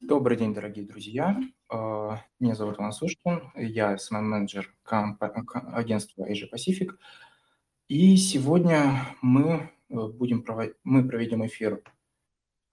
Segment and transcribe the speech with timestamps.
[0.00, 1.40] Добрый день, дорогие друзья.
[1.70, 6.90] А, меня зовут Иван Сушкин, я СММ-менеджер агентства Asia Pacific.
[7.88, 11.82] И сегодня мы, э, будем проводить, мы проведем эфир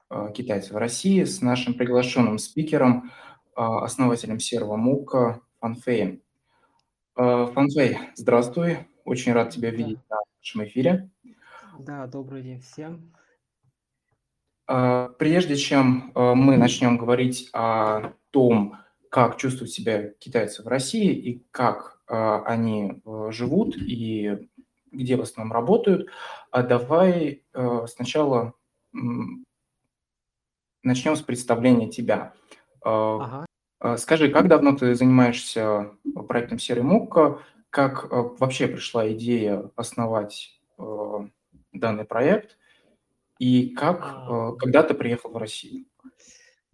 [0.10, 3.10] а, китайцев в России с нашим приглашенным спикером,
[3.56, 6.22] а, основателем серого МУКа Фанфеем.
[7.16, 10.18] Фанфей, здравствуй, очень рад тебя видеть да.
[10.18, 11.10] на нашем эфире.
[11.80, 13.14] Да, добрый день всем.
[14.66, 18.78] А, прежде чем а, мы начнем говорить о том,
[19.10, 24.50] как чувствуют себя китайцы в России и как а, они живут и
[24.92, 26.08] где в основном работают,
[26.52, 27.42] давай
[27.88, 28.54] сначала
[30.84, 32.34] начнем с представления тебя.
[32.84, 33.48] Ага.
[33.98, 35.94] Скажи, как давно ты занимаешься
[36.28, 37.40] проектом Серый Мукка?
[37.72, 40.62] Как вообще пришла идея основать
[41.72, 42.60] данный проект?
[43.40, 45.86] И как, А, э, когда ты приехал в Россию?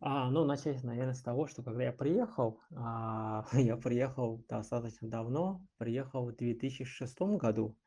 [0.02, 5.66] а, ну, начать, наверное, с того, что когда я приехал, а, я приехал достаточно давно,
[5.78, 7.78] приехал в 2006 году.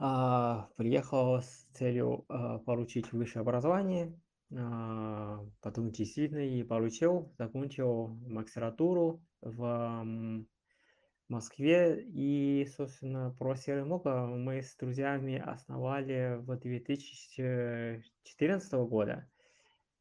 [0.00, 4.20] А, приехал с целью а, получить высшее образование,
[4.56, 10.44] а, потом действительно и получил, закончил магистратуру в
[11.28, 12.02] Москве.
[12.02, 19.28] И, собственно, про Серый Мука мы с друзьями основали в 2014 года.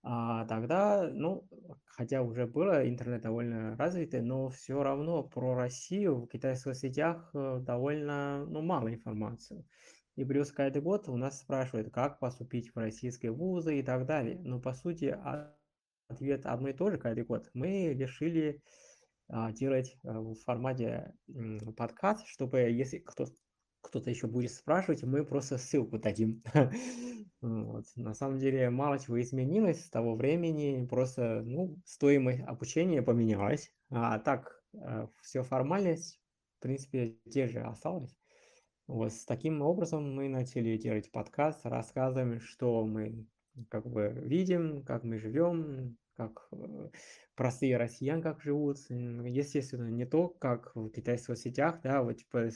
[0.03, 1.49] А тогда, ну,
[1.85, 7.59] хотя уже было интернет довольно развитый, но все равно про Россию в китайских сетях э,
[7.61, 9.65] довольно, ну, мало информации.
[10.15, 14.39] И плюс каждый год у нас спрашивают, как поступить в российские вузы и так далее.
[14.39, 15.17] Но, по сути,
[16.07, 17.49] ответ одно и то же каждый год.
[17.53, 18.61] Мы решили
[19.29, 21.13] делать а, в формате
[21.75, 23.25] подкаст, чтобы если кто
[23.81, 26.43] кто-то еще будет спрашивать, мы просто ссылку дадим.
[27.41, 27.85] вот.
[27.95, 34.19] На самом деле мало чего изменилось с того времени, просто ну, стоимость обучения поменялась, а
[34.19, 36.19] так а, все формальность,
[36.59, 38.15] в принципе, те же осталась.
[38.87, 43.25] Вот с таким образом мы начали делать подкаст, рассказываем, что мы
[43.69, 46.89] как бы видим, как мы живем, как э,
[47.35, 48.77] простые россиян как живут.
[48.89, 52.49] Естественно, не то, как в китайских сетях, да, вот типа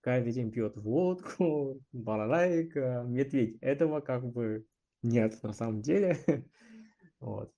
[0.00, 3.58] каждый день пьет водку, балалайка, медведь.
[3.60, 4.66] Этого как бы
[5.02, 6.18] нет на самом деле.
[7.20, 7.52] вот.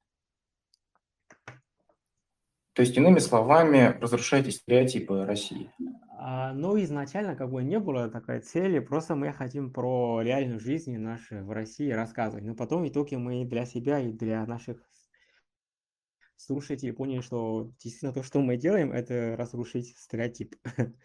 [2.75, 5.73] То есть, иными словами, разрушаете стереотипы России.
[6.21, 10.97] А, ну, изначально как бы не было такой цели, просто мы хотим про реальную жизнь
[10.97, 12.45] нашей в России рассказывать.
[12.45, 14.79] Но потом в итоге мы для себя и для наших
[16.39, 20.57] слушатели поняли, что действительно то, что мы делаем, это разрушить стереотип.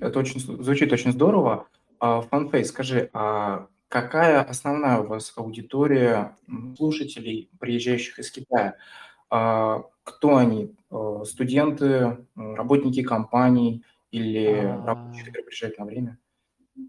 [0.00, 1.68] Это очень звучит очень здорово.
[1.98, 6.38] А, Фанфей, скажи, а какая основная у вас аудитория
[6.76, 8.76] слушателей, приезжающих из Китая?
[9.28, 10.74] А, кто они?
[10.90, 14.46] А, студенты, работники компаний или
[14.86, 16.18] рабочие, которые приезжают на время?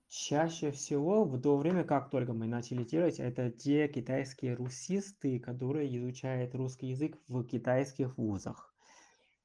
[0.07, 5.97] Чаще всего в то время, как только мы начали делать, это те китайские русисты, которые
[5.97, 8.75] изучают русский язык в китайских вузах.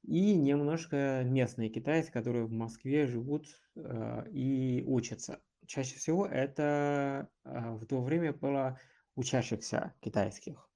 [0.02, 5.40] И немножко местные китайцы, которые в Москве живут э, и учатся.
[5.66, 8.78] Чаще всего это э, в то время было
[9.16, 10.68] учащихся китайских.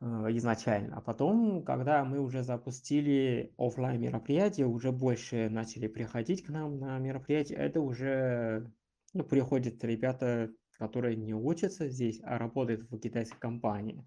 [0.00, 0.96] Э, изначально.
[0.96, 6.98] А потом, когда мы уже запустили офлайн мероприятия, уже больше начали приходить к нам на
[6.98, 8.70] мероприятия, это уже
[9.12, 14.04] ну, приходят ребята, которые не учатся здесь, а работают в китайской компании.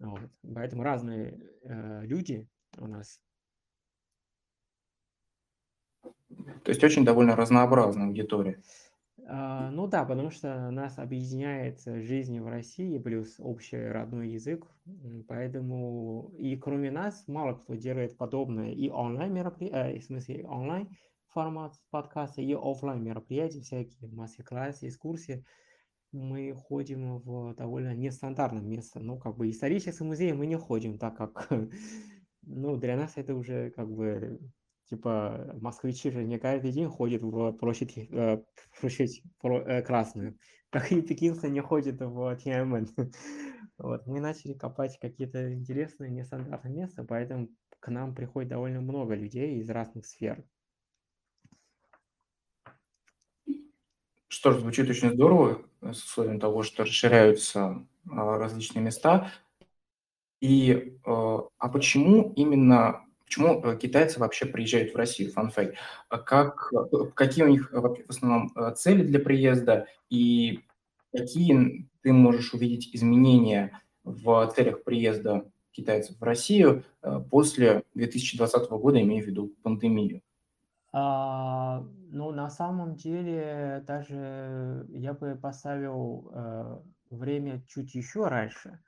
[0.00, 0.30] Вот.
[0.42, 3.20] Поэтому разные э, люди у нас.
[6.28, 8.60] То есть очень довольно разнообразная аудитория.
[9.30, 14.66] А, ну да, потому что нас объединяет жизнь в России плюс общий родной язык,
[15.28, 18.72] поэтому и кроме нас мало кто делает подобное.
[18.72, 20.88] И онлайн мероприятия, э, в смысле онлайн
[21.26, 25.44] формат подкаста и офлайн мероприятия, всякие мастер-классы, экскурсии.
[26.10, 31.18] Мы ходим в довольно нестандартное место, ну как бы исторический музей мы не ходим, так
[31.18, 31.50] как
[32.42, 34.40] ну для нас это уже как бы
[34.88, 38.42] типа москвичи же не каждый день ходят в площадь, э,
[38.80, 40.38] площадь э, Красную,
[40.70, 42.88] как и пекинцы не ходят в Тианьаньмэнь.
[43.78, 47.48] Вот, мы начали копать какие-то интересные, нестандартные места, поэтому
[47.78, 50.44] к нам приходит довольно много людей из разных сфер.
[54.26, 59.30] Что ж, звучит очень здорово, с условием того, что расширяются а, различные места.
[60.40, 65.74] И а, а почему именно Почему э, китайцы вообще приезжают в Россию, фанфей?
[66.08, 70.64] А как, э, какие у них э, в основном цели для приезда и
[71.12, 76.84] какие ты можешь увидеть изменения в целях приезда китайцев в Россию
[77.30, 80.22] после 2020 года, имея в виду пандемию?
[80.92, 86.78] А, ну, на самом деле, даже я бы поставил э,
[87.10, 88.80] время чуть еще раньше,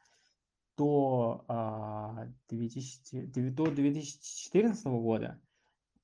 [0.81, 5.38] до, а, 2000, до 2014 года,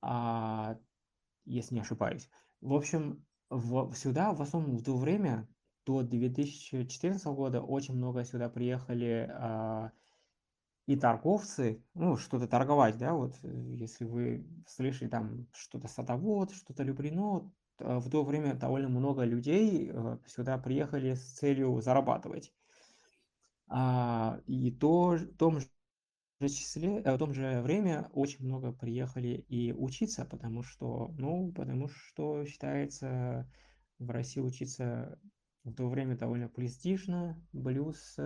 [0.01, 0.77] а,
[1.45, 2.29] если не ошибаюсь.
[2.61, 5.47] В общем, в, сюда в основном в то время,
[5.83, 9.91] до 2014 года, очень много сюда приехали а,
[10.85, 17.51] и торговцы, ну, что-то торговать, да, вот, если вы слышали там что-то садовод, что-то любрено,
[17.79, 22.53] в то время довольно много людей э, сюда приехали с целью зарабатывать.
[23.67, 25.67] А, и то, в том же
[26.41, 31.89] числе, э, в том же время очень много приехали и учиться, потому что, ну, потому
[31.89, 33.49] что считается
[33.99, 35.19] в России учиться
[35.63, 38.17] в то время довольно престижно, плюс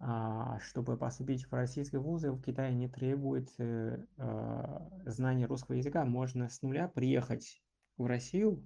[0.00, 6.04] а, чтобы поступить в российские вузы, в Китае не требует э, а, знания русского языка.
[6.04, 7.60] Можно с нуля приехать
[7.96, 8.64] в Россию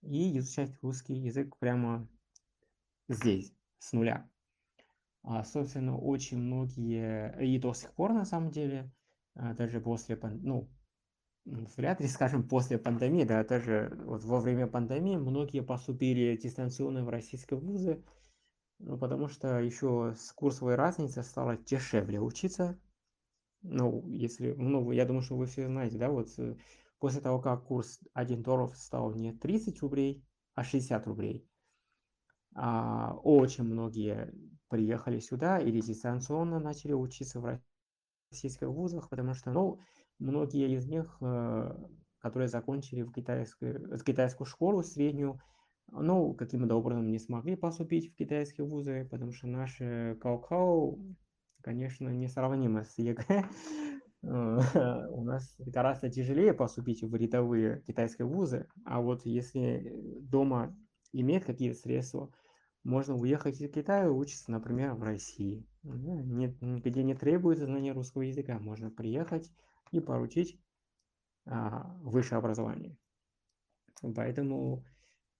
[0.00, 2.08] и изучать русский язык прямо
[3.08, 4.26] здесь, с нуля.
[5.24, 8.92] А, собственно, очень многие, и до сих пор на самом деле,
[9.34, 10.68] даже после, ну,
[11.46, 17.08] вряд ли, скажем, после пандемии, да, даже вот во время пандемии многие поступили дистанционно в
[17.08, 18.04] российские вузы,
[18.78, 22.78] ну, потому что еще с курсовой разницы стало дешевле учиться.
[23.62, 26.56] Ну, если, ну, я думаю, что вы все знаете, да, вот э,
[26.98, 30.22] после того, как курс 1 доллар стал не 30 рублей,
[30.54, 31.48] а 60 рублей,
[32.54, 34.34] а, очень многие
[34.68, 37.60] приехали сюда или дистанционно начали учиться в
[38.30, 39.78] российских вузах, потому что, ну,
[40.18, 41.76] многие из них, э,
[42.18, 45.40] которые закончили в китайскую, китайскую школу среднюю,
[45.88, 50.98] ну, каким-то образом не смогли поступить в китайские вузы, потому что наши гаокао,
[51.62, 53.44] конечно, несравнимы с ЕГЭ.
[54.22, 60.74] У нас гораздо тяжелее поступить в рядовые китайские вузы, а вот если дома
[61.12, 62.30] иметь какие-то средства,
[62.84, 68.58] можно уехать из Китая и учиться, например, в России, где не требуется знание русского языка.
[68.58, 69.50] Можно приехать
[69.90, 70.60] и получить
[71.46, 72.96] а, высшее образование.
[74.14, 74.84] Поэтому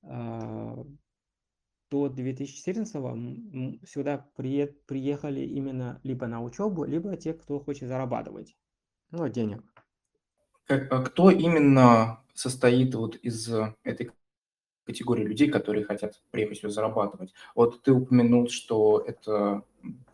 [0.03, 0.85] а,
[1.91, 8.57] до 2014 сюда приехали именно либо на учебу, либо те, кто хочет зарабатывать
[9.11, 9.63] ну, денег.
[10.67, 13.51] А кто именно состоит вот из
[13.83, 14.11] этой
[14.85, 17.33] категории людей, которые хотят приехать сюда зарабатывать?
[17.55, 19.63] Вот ты упомянул, что это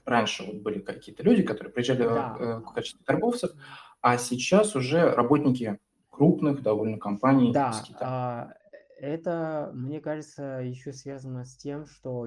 [0.04, 2.36] раньше вот были какие-то люди, которые приезжали да.
[2.38, 3.52] Э, в качестве торговцев,
[4.00, 5.78] а сейчас уже работники
[6.10, 8.54] крупных довольно компаний да, из Китая.
[8.98, 12.26] Это, мне кажется, еще связано с тем, что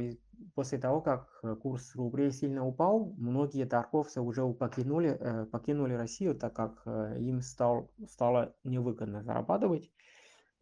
[0.55, 1.29] после того, как
[1.61, 7.41] курс рублей сильно упал, многие торговцы уже покинули, э, покинули Россию, так как э, им
[7.41, 9.91] стал, стало невыгодно зарабатывать.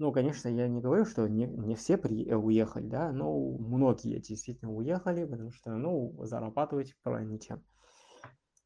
[0.01, 4.73] Ну, конечно, я не говорю, что не, не все при, уехали, да, но многие действительно
[4.73, 7.63] уехали, потому что, ну, зарабатывать было ничем.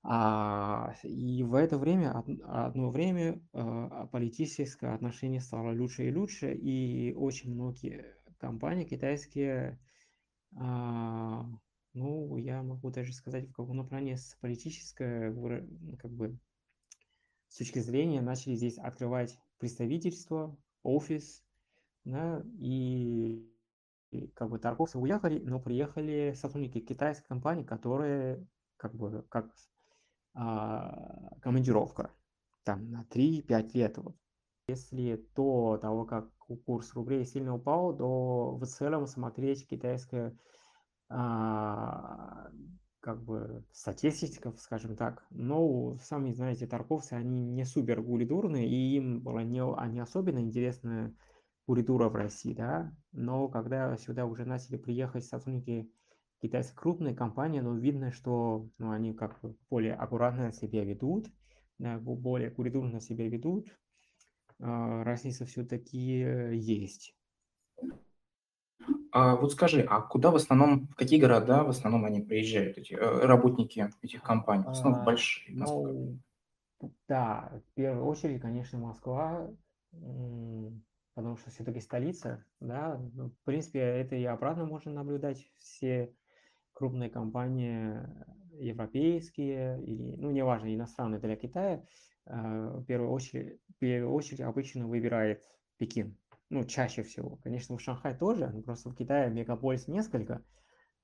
[0.01, 7.13] А, и в это время, одно время, а, политическое отношение стало лучше и лучше, и
[7.13, 9.77] очень многие компании китайские,
[10.55, 11.45] а,
[11.93, 15.36] ну, я могу даже сказать, в каком направлении с политической,
[15.98, 16.39] как бы,
[17.50, 21.44] с точки зрения, начали здесь открывать представительство, офис,
[22.04, 23.51] да, и,
[24.36, 29.54] как бы торговцы уехали, но приехали сотрудники китайской компании, которые как бы как
[30.34, 32.12] а, командировка
[32.63, 33.98] там на 3-5 лет.
[33.98, 34.15] Вот.
[34.68, 36.30] Если до того, как
[36.65, 40.38] курс рублей сильно упал, то в целом смотреть китайское
[41.10, 42.50] а,
[43.05, 45.24] как бы статистика, скажем так.
[45.29, 51.15] Но сами знаете, торговцы, они не супер гулидурные, и им было не, не особенно интересна
[51.67, 52.91] куритура в России, да.
[53.12, 55.88] Но когда сюда уже начали приехать сотрудники
[56.41, 61.27] китайские крупные компании, но видно, что ну, они как бы более аккуратно себя ведут,
[61.77, 63.67] да, более куритурно себя ведут.
[64.59, 66.21] А, разница все-таки
[66.55, 67.15] есть.
[69.12, 72.94] А вот скажи, а куда в основном, в какие города в основном они приезжают, эти
[72.94, 74.65] э, работники этих компаний?
[74.65, 75.55] В основном а, большие.
[75.55, 76.20] Ну,
[77.08, 79.50] да, в первую очередь, конечно, Москва,
[81.13, 83.01] потому что все-таки столица, да.
[83.13, 85.48] Ну, в принципе, это и обратно можно наблюдать.
[85.58, 86.13] Все
[86.74, 87.98] крупные компании
[88.60, 91.84] европейские или, ну, неважно, иностранные для Китая,
[92.25, 95.44] э, в первую очередь, в первую очередь обычно выбирает
[95.77, 96.17] Пекин.
[96.49, 97.37] Ну, чаще всего.
[97.43, 100.43] Конечно, в Шанхай тоже, но просто в Китае мегаполис несколько.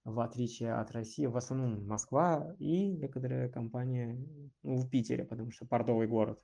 [0.04, 4.28] в отличие от России, в основном Москва и некоторые компании
[4.64, 6.42] ну, в Питере, потому что портовый город.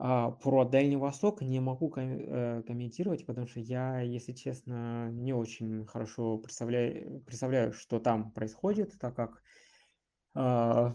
[0.00, 5.84] А про Дальний Восток не могу э, комментировать, потому что я, если честно, не очень
[5.86, 9.42] хорошо представляю, представляю что там происходит, так как
[10.36, 10.92] э,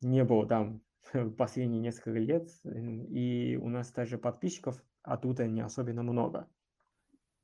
[0.00, 0.80] не был там
[1.36, 6.48] последние несколько лет, и у нас даже подписчиков оттуда не особенно много.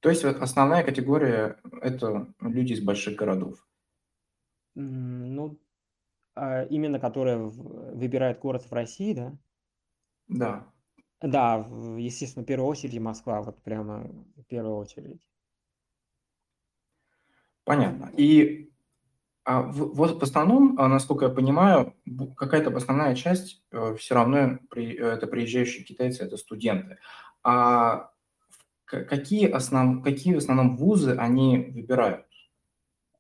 [0.01, 3.67] То есть основная категория– это люди из больших городов?
[4.75, 5.59] Ну,
[6.35, 9.39] а именно которые выбирают город в России, да?
[10.29, 10.73] Да.
[11.23, 15.23] Да, естественно, в первую очередь Москва, вот прямо в первую очередь.
[17.65, 18.13] Понятно.
[18.17, 18.74] И
[19.45, 21.95] а, вот в основном, а, насколько я понимаю,
[22.37, 26.97] какая-то основная часть э, все равно при, это приезжающие китайцы, это студенты.
[27.43, 28.11] А
[28.87, 32.27] какие, основ, какие в основном вузы они выбирают?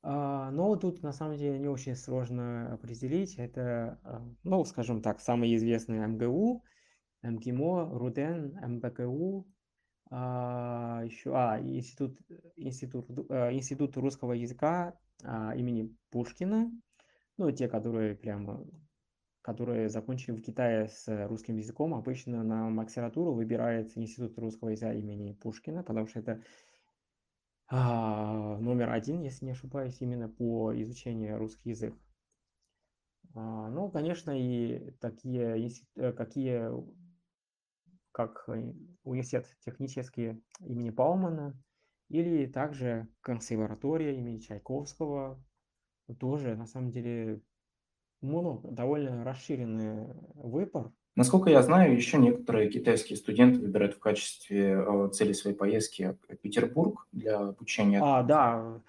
[0.02, 3.34] А, ну, тут на самом деле не очень сложно определить.
[3.36, 3.98] Это,
[4.44, 6.64] ну, скажем так, самые известные МГУ,
[7.22, 9.46] МГИМО, РУДЕН, МБКУ,
[10.10, 12.18] а, еще, а, институт,
[12.56, 16.70] институт, э, институт русского языка а, имени Пушкина,
[17.36, 18.66] ну, те, которые прямо,
[19.42, 25.32] которые закончили в Китае с русским языком, обычно на магистратуру выбирается институт русского языка имени
[25.34, 26.42] Пушкина, потому что это
[27.68, 31.94] а, номер один, если не ошибаюсь, именно по изучению русский язык.
[33.34, 36.70] А, ну, конечно, и такие, э, какие
[38.12, 41.60] как э, университет технический имени Паумана,
[42.08, 45.42] или также консерватория имени Чайковского,
[46.18, 47.40] тоже на самом деле
[48.20, 50.92] много, довольно расширенный выбор.
[51.16, 57.06] Насколько я знаю, еще некоторые китайские студенты выбирают в качестве э, цели своей поездки Петербург
[57.12, 58.00] для обучения.
[58.02, 58.82] А, да,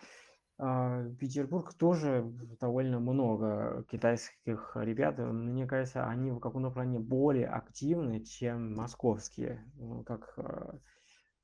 [0.58, 2.26] а, Петербург тоже
[2.60, 5.20] довольно много китайских ребят.
[5.20, 9.64] Мне кажется, они в каком-то плане более активны, чем московские.
[9.76, 10.80] Ну, как а,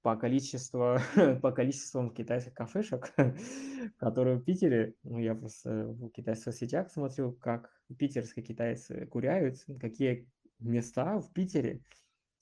[0.02, 0.98] по количеству,
[1.42, 3.14] по количеству китайских кафешек,
[3.98, 10.28] которые в Питере, ну, я просто в китайских сетях смотрю, как питерские китайцы куряют, какие
[10.60, 11.82] места в Питере,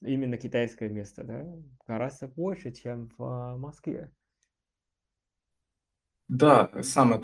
[0.01, 1.45] именно китайское место, да,
[1.85, 4.11] гораздо больше, чем в Москве.
[6.27, 7.23] Да, самое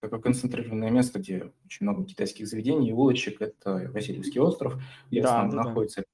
[0.00, 5.40] такое концентрированное место, где очень много китайских заведений и улочек, это Васильевский остров, где да,
[5.40, 6.04] основном да, находится.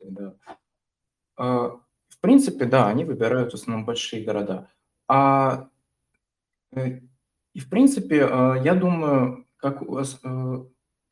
[0.00, 0.36] Да.
[2.16, 4.70] В принципе, да, они выбирают в основном большие города.
[5.08, 5.68] А,
[6.72, 7.00] э,
[7.52, 10.64] и в принципе, а, я думаю, как э,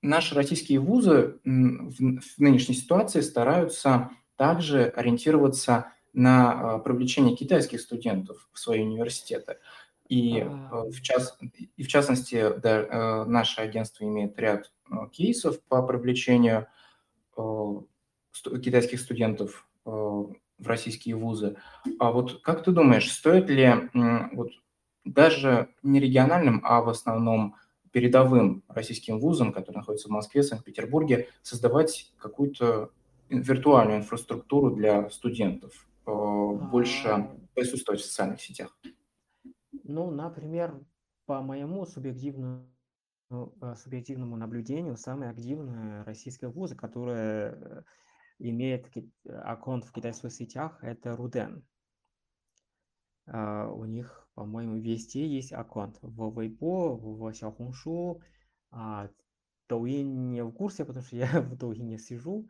[0.03, 8.83] наши российские вузы в нынешней ситуации стараются также ориентироваться на привлечение китайских студентов в свои
[8.83, 9.57] университеты.
[10.09, 11.39] И, э, в, час,
[11.77, 16.67] и в частности, да, э, наше агентство имеет ряд э, кейсов по привлечению
[17.33, 19.67] китайских студентов
[20.63, 21.57] в российские вузы.
[21.99, 23.91] А вот как ты думаешь, стоит ли
[24.33, 24.51] вот
[25.05, 27.57] даже не региональным, а в основном
[27.91, 32.91] передовым российским вузам, которые находятся в Москве, Санкт-Петербурге, создавать какую-то
[33.29, 37.37] виртуальную инфраструктуру для студентов, больше а.
[37.55, 38.77] присутствовать в социальных сетях?
[39.85, 40.81] Ну, например,
[41.27, 42.67] по моему субъективному,
[43.31, 47.85] э, субъективному наблюдению, самые активные российские вузы, которые
[48.43, 48.91] имеют
[49.27, 51.65] аккаунт в китайских сетях, это Руден.
[53.27, 55.99] А, у них, по-моему, везде есть аккаунт.
[56.03, 58.21] В Weibo, в Xiaohongshu,
[58.71, 59.09] а,
[59.69, 62.49] Douyin не в курсе, потому что я в Douyin сижу.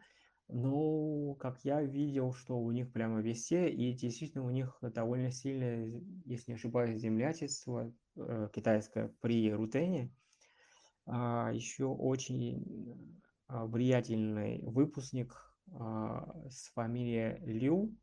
[0.49, 6.03] Ну, как я видел, что у них прямо везде, и действительно у них довольно сильное,
[6.25, 10.11] если не ошибаюсь, землячество э, китайское при Рутене.
[11.07, 13.19] А, еще очень
[13.49, 17.95] а, влиятельный выпускник с фамилией Лю,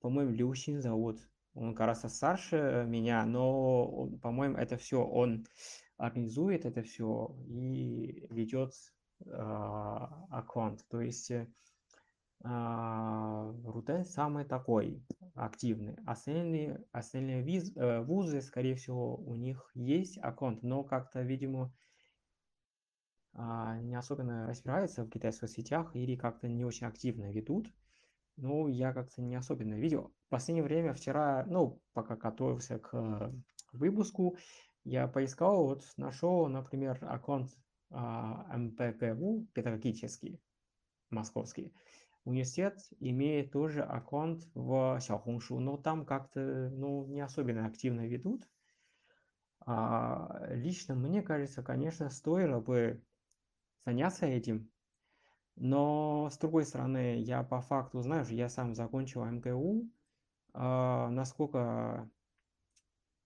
[0.00, 1.18] по-моему, Лю Син зовут.
[1.54, 5.46] Он гораздо старше меня, но, по-моему, это все он
[5.96, 8.72] организует это все и ведет
[9.26, 10.84] а, аккаунт.
[10.88, 11.32] То есть
[12.42, 15.02] а, Рутен самый такой
[15.34, 15.96] активный.
[16.06, 21.83] Остальные, остальные виз, э, вузы, скорее всего, у них есть аккаунт, но как-то, видимо, а,
[23.36, 27.72] не особенно разбираются в китайских сетях или как-то не очень активно ведут.
[28.36, 30.12] Ну, я как-то не особенно видел.
[30.26, 33.32] В последнее время, вчера, ну, пока готовился к
[33.72, 34.36] выпуску,
[34.84, 37.50] я поискал, вот нашел, например, аккаунт
[37.90, 40.40] а, МПКУ педагогический,
[41.10, 41.72] московский
[42.24, 48.48] университет имеет тоже аккаунт в Xiaohongshu, но там как-то ну, не особенно активно ведут.
[49.66, 53.02] А, лично мне кажется, конечно, стоило бы
[53.84, 54.70] заняться этим,
[55.56, 59.88] но с другой стороны, я по факту, знаешь, я сам закончил МГУ,
[60.52, 62.10] а, насколько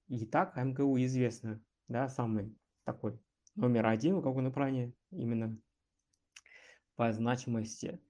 [0.09, 3.19] и так МГУ известно, да, самый такой
[3.55, 5.59] номер один в каком-то плане именно
[6.97, 8.00] по значимости.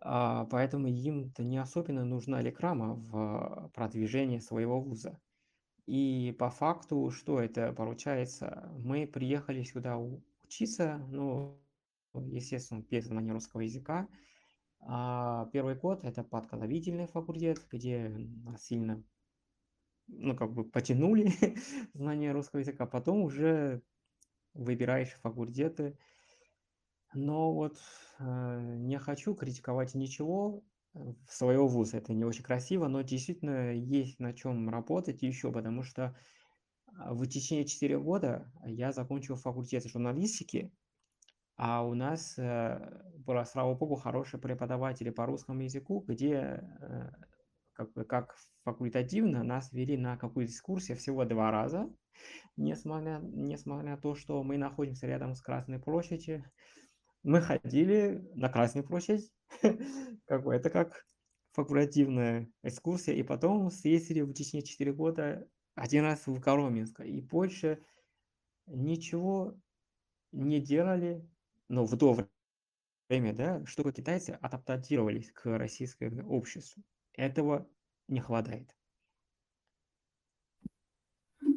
[0.00, 5.20] А, поэтому им-то не особенно нужна реклама в продвижении своего вуза.
[5.86, 8.70] И по факту, что это получается?
[8.78, 11.60] Мы приехали сюда учиться, ну,
[12.14, 14.08] естественно, без знания русского языка.
[14.80, 19.02] А первый год это подготовительный факультет, где нас сильно,
[20.08, 21.30] ну, как бы потянули
[21.94, 22.86] знание русского языка.
[22.86, 23.82] Потом уже
[24.54, 25.98] выбираешь факультеты.
[27.12, 27.78] Но вот
[28.20, 30.62] э, не хочу критиковать ничего
[30.94, 31.98] э, своего вуза.
[31.98, 36.16] Это не очень красиво, но действительно есть на чем работать еще, потому что
[36.96, 40.72] а, в течение 4 года я закончил факультет журналистики,
[41.62, 42.78] а у нас э,
[43.18, 47.10] было, слава богу, хорошие преподаватели по русскому языку, где э,
[47.74, 51.86] как, как факультативно нас вели на какую-то экскурсию всего два раза,
[52.56, 56.50] несмотря, несмотря на то, что мы находимся рядом с Красной площадью,
[57.22, 59.30] мы ходили на Красную площадь,
[60.26, 61.04] как бы это как
[61.52, 67.84] факультативная экскурсия, и потом съездили в течение 4 года один раз в Коломенск, и больше
[68.66, 69.60] ничего
[70.32, 71.22] не делали,
[71.70, 72.16] но в то
[73.08, 76.82] время, да, чтобы китайцы адаптировались к российскому обществу.
[77.14, 77.66] Этого
[78.08, 78.76] не хватает.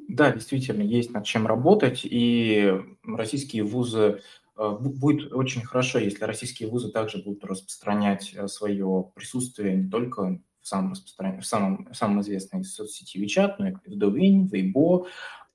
[0.07, 2.71] Да, действительно, есть над чем работать, и
[3.03, 4.21] российские вузы
[4.55, 10.39] Э, будет очень хорошо, если российские вузы также будут распространять э, свое присутствие не только
[10.61, 11.41] в самом, распростран...
[11.41, 15.07] в самом, в самом известной соцсети WeChat, но и в Douyin, Weibo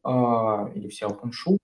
[0.05, 1.59] э, или в Xiaohongshu.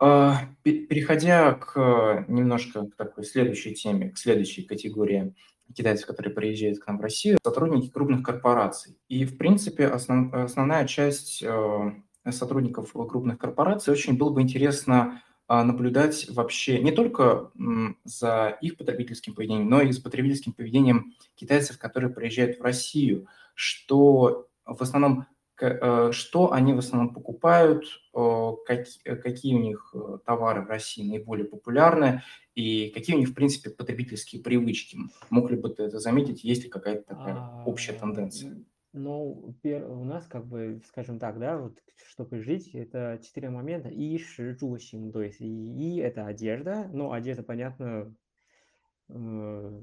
[0.00, 5.34] Э, переходя к немножко к такой следующей теме, к следующей категории
[5.74, 8.98] китайцев, которые приезжают к нам в Россию, сотрудники крупных корпораций.
[9.08, 11.92] И, в принципе, основ, основная часть э,
[12.30, 15.22] сотрудников крупных корпораций очень было бы интересно
[15.52, 17.50] а, наблюдать вообще не только
[18.04, 24.48] за их потребительским поведением, но и за потребительским поведением китайцев, которые приезжают в Россию, что
[24.64, 25.24] в основном э,
[26.12, 32.22] что они в основном покупают, какие у них э, товары в России наиболее популярны
[32.54, 34.98] и какие у них, в принципе, потребительские привычки.
[35.30, 38.64] Мог ли бы ты это заметить, есть ли какая-то такая общая а, тенденция?
[38.92, 43.88] Ну, у нас, как бы, скажем так, да, вот чтобы жить, это четыре момента.
[43.88, 48.14] И ши, жу, син, то есть и, это одежда, ну, одежда, понятно,
[49.08, 49.82] э,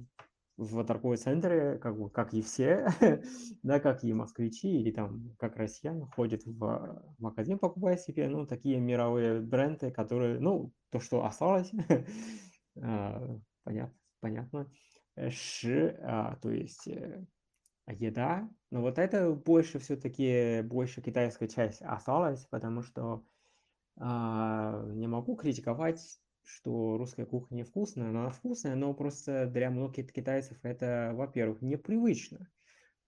[0.57, 2.87] в торговые центры, как бы, как и все,
[3.63, 8.79] да, как и москвичи или там, как россияне, ходят в магазин, покупая себе, ну, такие
[8.79, 11.71] мировые бренды, которые, ну, то, что осталось,
[12.81, 14.71] а, понятно, понятно.
[15.29, 17.25] Ши, а, то есть э,
[17.87, 18.49] еда.
[18.69, 23.23] Но вот это больше все-таки, больше китайская часть осталась, потому что
[23.99, 30.57] а, не могу критиковать, что русская кухня невкусная, она вкусная, но просто для многих китайцев
[30.63, 32.49] это, во-первых, непривычно.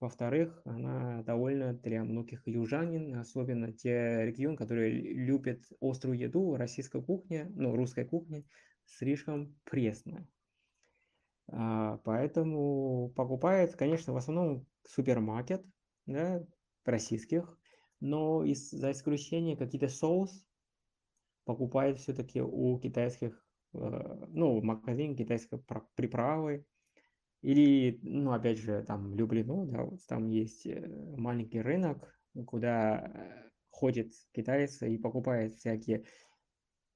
[0.02, 7.50] Во-вторых, она довольно для многих южанин, особенно те регионы, которые любят острую еду, российская кухня,
[7.56, 8.44] ну, русская кухня,
[8.86, 10.28] слишком пресная.
[11.48, 15.66] А, поэтому покупает, конечно, в основном супермаркет,
[16.06, 16.46] да,
[16.84, 17.58] российских,
[18.02, 20.46] но из, за исключением какие-то соус
[21.50, 25.60] покупает все-таки у китайских, э, ну, магазин китайской
[25.96, 26.64] приправы,
[27.42, 30.80] или, ну, опять же, там Люблино, да, вот там есть э,
[31.18, 36.06] маленький рынок, куда э, ходят китайцы и покупают всякие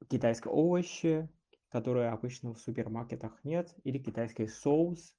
[0.08, 1.28] китайские овощи,
[1.70, 5.16] которые обычно в супермаркетах нет, или китайский соус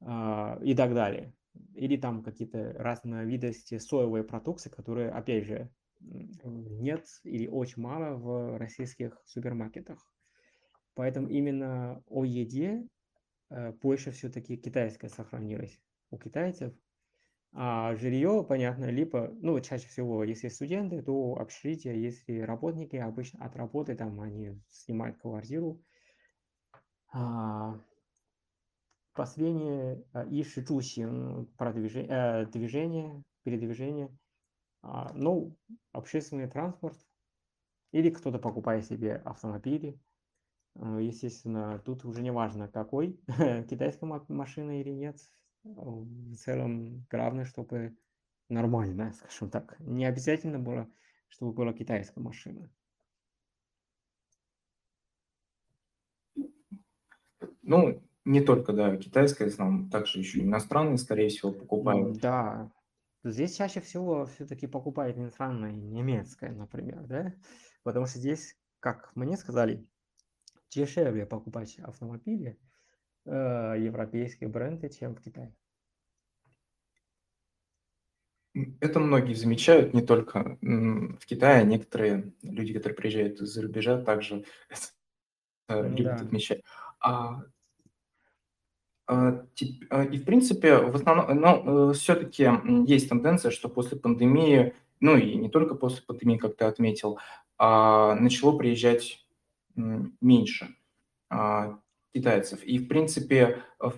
[0.00, 1.32] э, и так далее.
[1.76, 9.20] Или там какие-то разновидности соевой продукции, которые, опять же, нет или очень мало в российских
[9.26, 9.98] супермаркетах.
[10.94, 12.86] Поэтому именно о еде
[13.50, 15.78] э, больше все-таки китайская сохранилась
[16.10, 16.74] у китайцев.
[17.52, 23.56] А жилье, понятно, либо, ну, чаще всего, если студенты, то общежитие, если работники, обычно от
[23.56, 25.80] работы там они снимают квартиру.
[27.12, 27.80] А,
[29.14, 34.14] последнее и шичусин продвижение, э, движение, передвижение.
[34.88, 35.56] А, ну,
[35.92, 36.96] общественный транспорт
[37.90, 39.98] или кто-то покупает себе автомобили.
[40.76, 43.20] А, естественно, тут уже не важно какой,
[43.68, 45.18] китайская машина или нет,
[45.64, 47.96] в целом главное, чтобы
[48.48, 49.76] нормально, скажем так.
[49.80, 50.88] Не обязательно было,
[51.28, 52.70] чтобы была китайская машина.
[57.62, 62.18] Ну, не только, да, китайская, знам, также еще иностранные, скорее всего, покупают.
[62.18, 62.70] Да,
[63.30, 67.34] здесь чаще всего все-таки покупают иностранная, немецкая, например, да,
[67.82, 69.86] потому что здесь, как мне сказали,
[70.70, 72.58] дешевле покупать автомобили,
[73.24, 73.30] э,
[73.78, 75.54] европейские бренды, чем в Китае.
[78.80, 84.46] Это многие замечают, не только в Китае, некоторые люди, которые приезжают из-за рубежа, также
[85.68, 86.24] ну, любят да.
[86.24, 86.62] отмечать.
[87.00, 87.44] А а, а,
[89.08, 92.48] и, в принципе, в основном, но э, все-таки
[92.86, 97.18] есть тенденция, что после пандемии, ну и не только после пандемии, как ты отметил,
[97.56, 99.24] а, начало приезжать
[99.76, 100.68] меньше
[102.14, 102.64] китайцев.
[102.64, 103.94] И, в принципе, в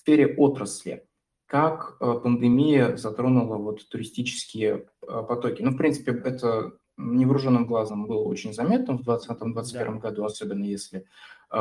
[0.00, 1.06] сфере отрасли,
[1.46, 5.62] как пандемия затронула вот туристические потоки.
[5.62, 9.92] Ну, в принципе, это невооруженным глазом было очень заметно в 2020-2021 да.
[9.92, 11.06] году, особенно если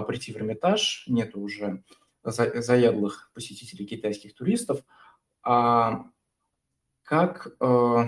[0.07, 1.83] прийти в Эрмитаж, нет уже
[2.31, 4.81] заядлых посетителей китайских туристов,
[5.43, 6.05] а
[7.03, 8.03] как, э,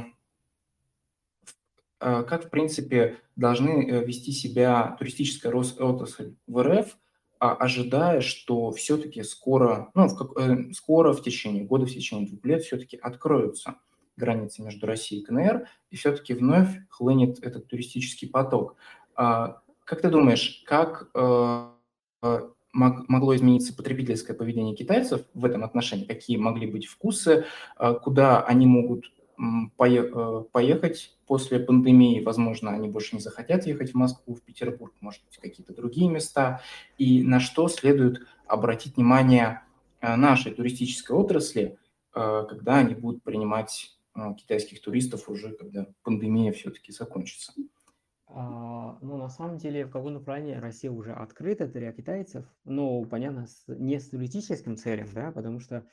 [2.01, 6.97] э, как в принципе должны э, вести себя туристическая отрасль в РФ,
[7.39, 12.43] а, ожидая, что все-таки скоро, ну, в как, скоро в течение года, в течение двух
[12.43, 13.75] лет все-таки откроются
[14.17, 18.75] границы между Россией и КНР, и все-таки вновь хлынет этот туристический поток.
[19.15, 21.09] А, как ты думаешь, как
[22.71, 28.67] могло измениться потребительское поведение китайцев в этом отношении, какие могли быть вкусы, а, куда они
[28.67, 34.93] могут э, поехать после пандемии, возможно, они больше не захотят ехать в Москву, в Петербург,
[34.99, 36.61] может быть, какие-то другие места,
[36.97, 39.61] и на что следует обратить внимание
[40.01, 41.77] э, нашей туристической отрасли,
[42.13, 43.95] э, когда они будут принимать
[44.37, 47.53] китайских туристов уже, когда пандемия все-таки закончится.
[48.31, 53.47] А, ну, на самом деле, в каком плане Россия уже открыта для китайцев, ну, понятно,
[53.67, 55.83] не с туристическим целям, да, потому что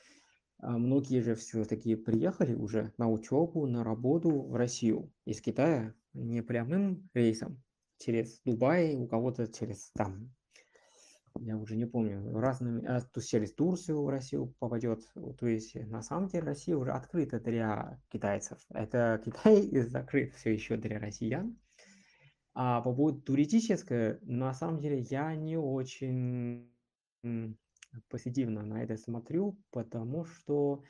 [0.58, 6.42] а, многие же все-таки приехали уже на учебу, на работу в Россию из Китая не
[6.42, 7.62] прямым рейсом
[7.98, 10.30] через Дубай, у кого-то через там,
[11.40, 15.00] я уже не помню, разными, а, то через Турцию в Россию попадет.
[15.38, 18.58] То есть на самом деле Россия уже открыта для китайцев.
[18.68, 21.56] Это Китай закрыт все еще для россиян.
[22.58, 26.72] А по поводу туристического, на самом деле я не очень
[28.08, 30.82] позитивно на это смотрю, потому что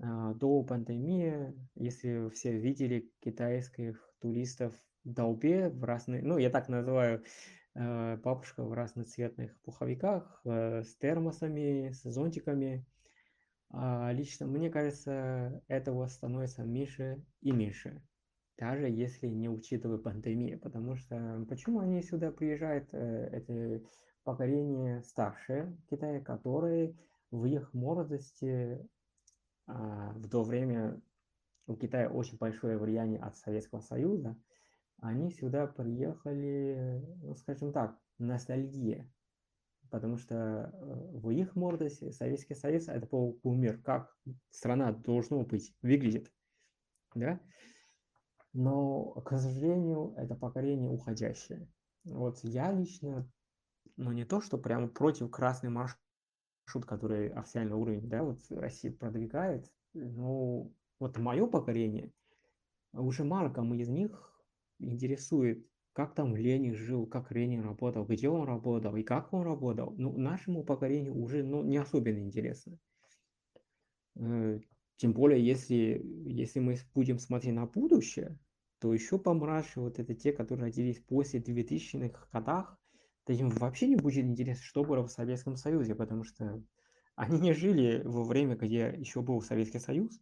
[0.00, 6.68] а, до пандемии, если все видели китайских туристов в толпе в разные, ну я так
[6.68, 7.22] называю,
[7.76, 12.84] э, бабушка в разноцветных пуховиках э, с термосами, с зонтиками.
[13.70, 18.02] А лично мне кажется, этого становится меньше и меньше
[18.58, 23.82] даже если не учитывая пандемию, потому что почему они сюда приезжают, э, это
[24.24, 26.96] поколение старшее Китая, которые
[27.30, 28.84] в их молодости
[29.66, 31.00] а, в то время
[31.66, 34.36] у Китая очень большое влияние от Советского Союза,
[34.98, 39.10] они сюда приехали, ну, скажем так, ностальгия,
[39.90, 44.16] потому что э, в их молодости Советский Союз это полумир, как
[44.50, 46.32] страна должно быть, выглядит,
[47.14, 47.40] да,
[48.56, 51.68] но, к сожалению, это поколение уходящее.
[52.04, 53.30] Вот я лично,
[53.98, 59.70] ну не то, что прямо против красный маршрут, который официальный уровень, да, вот Россия продвигает,
[59.92, 62.12] но вот мое поколение,
[62.94, 64.42] уже мало кому из них
[64.78, 69.92] интересует, как там Ленин жил, как Ленин работал, где он работал и как он работал.
[69.98, 72.78] Ну, нашему поколению уже ну, не особенно интересно.
[74.14, 74.60] Э,
[74.96, 78.38] тем более, если, если мы будем смотреть на будущее,
[78.86, 82.78] то еще помраче вот это те, которые родились после 2000-х годах,
[83.24, 86.62] то им вообще не будет интересно, что было в Советском Союзе, потому что
[87.16, 90.20] они не жили во время, где еще был Советский Союз,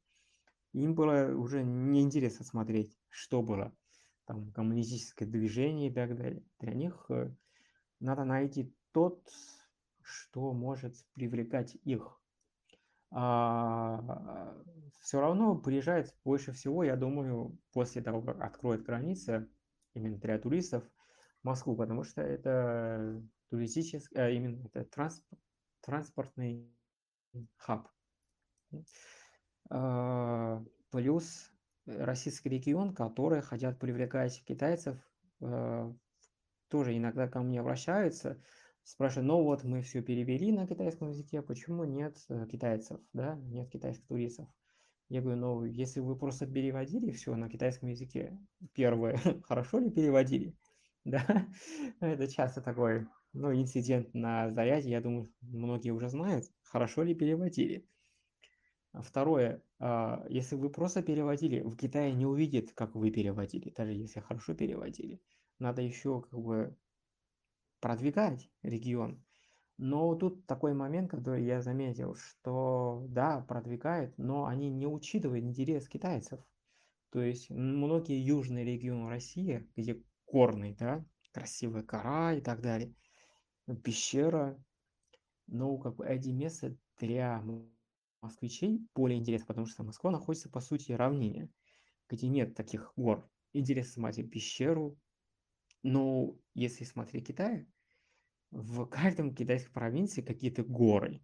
[0.73, 3.77] им было уже неинтересно смотреть, что было
[4.25, 6.43] там коммунистическое движение и так далее.
[6.59, 7.35] Для них э,
[8.01, 9.31] надо найти тот,
[10.01, 12.19] что может привлекать их.
[13.17, 14.53] А,
[14.99, 19.49] все равно приезжает больше всего, я думаю, после того, как откроют границы,
[19.95, 20.83] именно для туристов,
[21.45, 25.41] Москву, потому что это туристический, а именно это транспорт,
[25.81, 26.75] транспортный
[27.57, 27.89] хаб.
[29.71, 31.53] А, плюс
[31.87, 34.99] российский регион, который хотят привлекать китайцев,
[35.41, 35.95] а,
[36.69, 38.43] тоже иногда ко мне обращаются,
[38.85, 43.71] спрашиваю, ну вот мы все перевели на китайском языке, почему нет э, китайцев, да, нет
[43.71, 44.49] китайских туристов?
[45.09, 48.39] Я говорю, ну, если вы просто переводили все на китайском языке,
[48.73, 50.55] первое, хорошо ли переводили?
[51.05, 51.47] Да,
[52.01, 57.87] это часто такой, ну, инцидент на заряде, я думаю, многие уже знают, хорошо ли переводили.
[58.93, 63.93] А второе, а, если вы просто переводили, в Китае не увидит, как вы переводили, даже
[63.93, 65.21] если хорошо переводили.
[65.59, 66.75] Надо еще как бы
[67.85, 69.23] продвигать регион.
[69.77, 75.87] Но тут такой момент, который я заметил, что да, продвигает, но они не учитывают интерес
[75.87, 76.41] китайцев.
[77.11, 82.95] То есть многие южные регионы России, где горный, да, красивая кора и так далее,
[83.83, 84.59] пещера,
[85.47, 87.45] ну, как бы эти места для
[88.23, 91.51] москвичей более интересны, потому что Москва находится, по сути, равнине,
[92.09, 93.29] где нет таких гор.
[93.53, 94.99] Интересно смотреть пещеру,
[95.83, 97.67] но если смотреть Китай,
[98.55, 101.21] в каждом китайской провинции какие-то горы.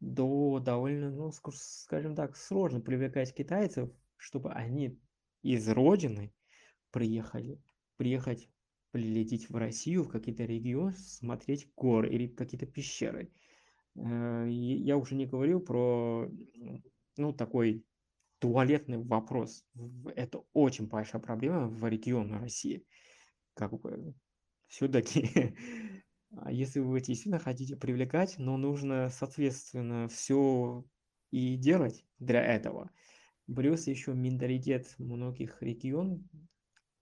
[0.00, 4.98] До довольно, ну, скажем так, сложно привлекать китайцев, чтобы они
[5.42, 6.32] из родины
[6.90, 7.62] приехали,
[7.96, 8.48] приехать,
[8.90, 13.30] прилететь в Россию, в какие-то регионы, смотреть горы или какие-то пещеры.
[13.94, 16.28] Э, я уже не говорил про,
[17.16, 17.84] ну, такой
[18.40, 19.64] туалетный вопрос.
[20.16, 22.84] Это очень большая проблема в регионе России.
[23.54, 24.14] Как бы
[24.66, 25.54] все-таки
[26.48, 30.84] если вы действительно хотите привлекать, но нужно, соответственно, все
[31.30, 32.90] и делать для этого.
[33.46, 36.28] Плюс еще менталитет многих регион,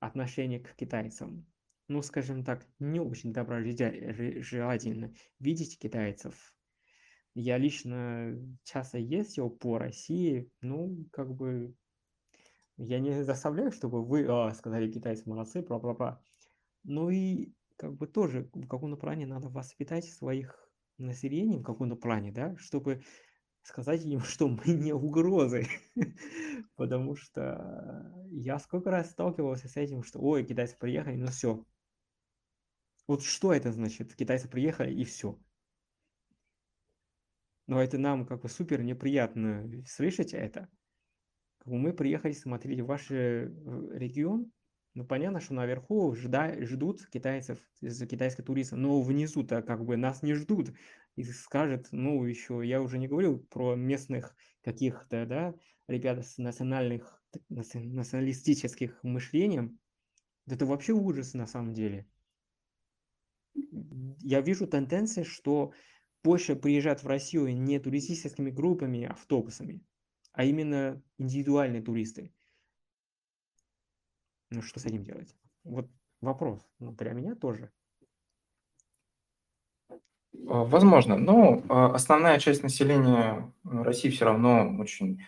[0.00, 1.46] отношение к китайцам.
[1.88, 6.54] Ну, скажем так, не очень доброжелательно видеть китайцев.
[7.34, 11.74] Я лично часто ездил по России, ну, как бы,
[12.76, 16.22] я не заставляю, чтобы вы а, сказали китайцы молодцы, бла-бла-бла.
[16.84, 22.32] Ну и как бы тоже в каком-то плане надо воспитать своих населений в каком-то плане,
[22.32, 23.02] да, чтобы
[23.62, 25.66] сказать им, что мы не угрозы.
[26.76, 31.64] Потому что я сколько раз сталкивался с этим, что ой, китайцы приехали, ну все.
[33.06, 34.14] Вот что это значит?
[34.14, 35.38] Китайцы приехали и все.
[37.66, 40.68] Но это нам как бы супер неприятно слышать это.
[41.64, 43.44] Мы приехали смотреть ваш э,
[43.92, 44.50] регион,
[44.98, 50.34] ну, понятно, что наверху жда, ждут китайцев, китайских туристов, но внизу-то как бы нас не
[50.34, 50.72] ждут.
[51.14, 55.54] И скажет, ну, еще, я уже не говорил про местных каких-то, да,
[55.86, 59.78] ребят с национальных, националистических мышлением.
[60.48, 62.08] Это вообще ужас на самом деле.
[63.54, 65.72] Я вижу тенденции, что
[66.24, 69.80] больше приезжают в Россию не туристическими группами, автобусами,
[70.32, 72.32] а именно индивидуальные туристы.
[74.50, 75.34] Ну что с этим делать?
[75.64, 75.86] Вот
[76.20, 76.66] вопрос.
[76.78, 77.70] Ну, для меня тоже.
[80.48, 85.22] А, возможно, но а, основная часть населения России все равно очень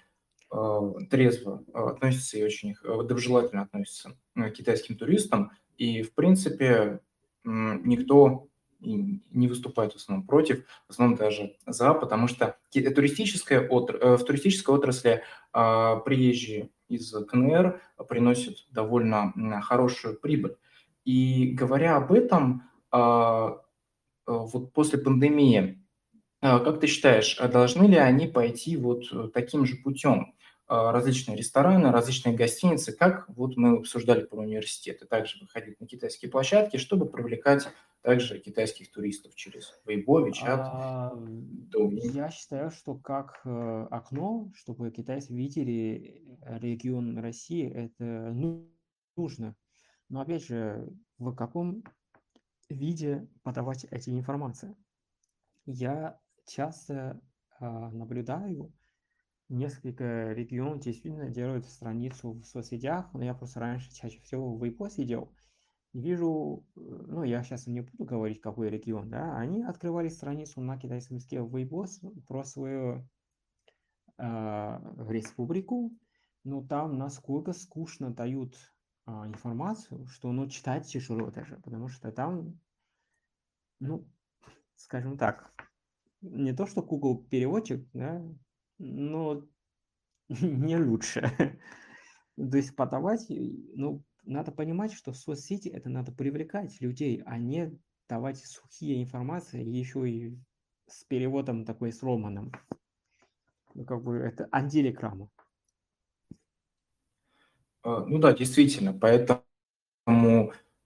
[0.50, 5.52] а, трезво относится и очень доброжелательно относится к китайским туристам.
[5.76, 7.00] И, в принципе,
[7.44, 8.48] никто
[8.80, 13.96] не выступает в основном против, в основном даже за, потому что туристическая отр...
[13.96, 20.56] Э, в туристической отрасли приезжие из КНР приносит довольно хорошую прибыль.
[21.04, 23.60] И говоря об этом, а,
[24.26, 25.82] а, вот после пандемии,
[26.40, 30.34] а, как ты считаешь, должны ли они пойти вот таким же путем?
[30.68, 36.76] Различные рестораны, различные гостиницы, как вот мы обсуждали про университеты, также выходить на китайские площадки,
[36.76, 37.66] чтобы привлекать
[38.02, 41.12] также китайских туристов через Weibo, WeChat, а,
[42.02, 48.32] Я считаю, что как э, окно, чтобы китайцы видели регион России, это
[49.16, 49.54] нужно.
[50.08, 51.84] Но опять же, в каком
[52.68, 54.74] виде подавать эти информации?
[55.66, 57.20] Я часто
[57.58, 58.72] а, наблюдаю,
[59.48, 64.88] несколько регионов действительно делают страницу в соцсетях, но я просто раньше чаще всего в Weibo
[64.88, 65.32] сидел,
[65.92, 70.78] вижу, э, ну, я сейчас не буду говорить, какой регион, да, они открывали страницу на
[70.78, 71.86] китайском языке Weibo
[72.26, 73.08] про свою
[74.18, 74.22] э,
[75.08, 75.92] республику,
[76.44, 78.56] но там насколько скучно дают
[79.06, 82.58] э, информацию, что, ну, читать тяжело даже, потому что там,
[83.80, 84.06] ну,
[84.76, 85.52] скажем так,
[86.20, 88.22] не то, что Google переводчик, да,
[88.78, 89.42] но
[90.28, 91.58] не лучше.
[92.36, 97.78] То есть подавать, ну, надо понимать, что в соцсети это надо привлекать людей, а не
[98.08, 100.36] давать сухие информации, еще и
[100.86, 102.52] с переводом такой сломанным.
[103.74, 105.30] Ну, как бы это антиреклама.
[107.82, 109.42] А, ну да, действительно, поэтому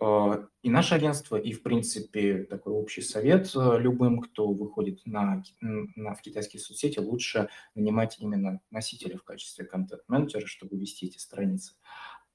[0.01, 5.43] а, и наше агентство, и, в принципе, такой общий совет э, любым, кто выходит на,
[5.61, 11.75] на, в китайские соцсети, лучше нанимать именно носителя в качестве контент-менеджера, чтобы вести эти страницы.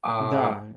[0.01, 0.73] А, да.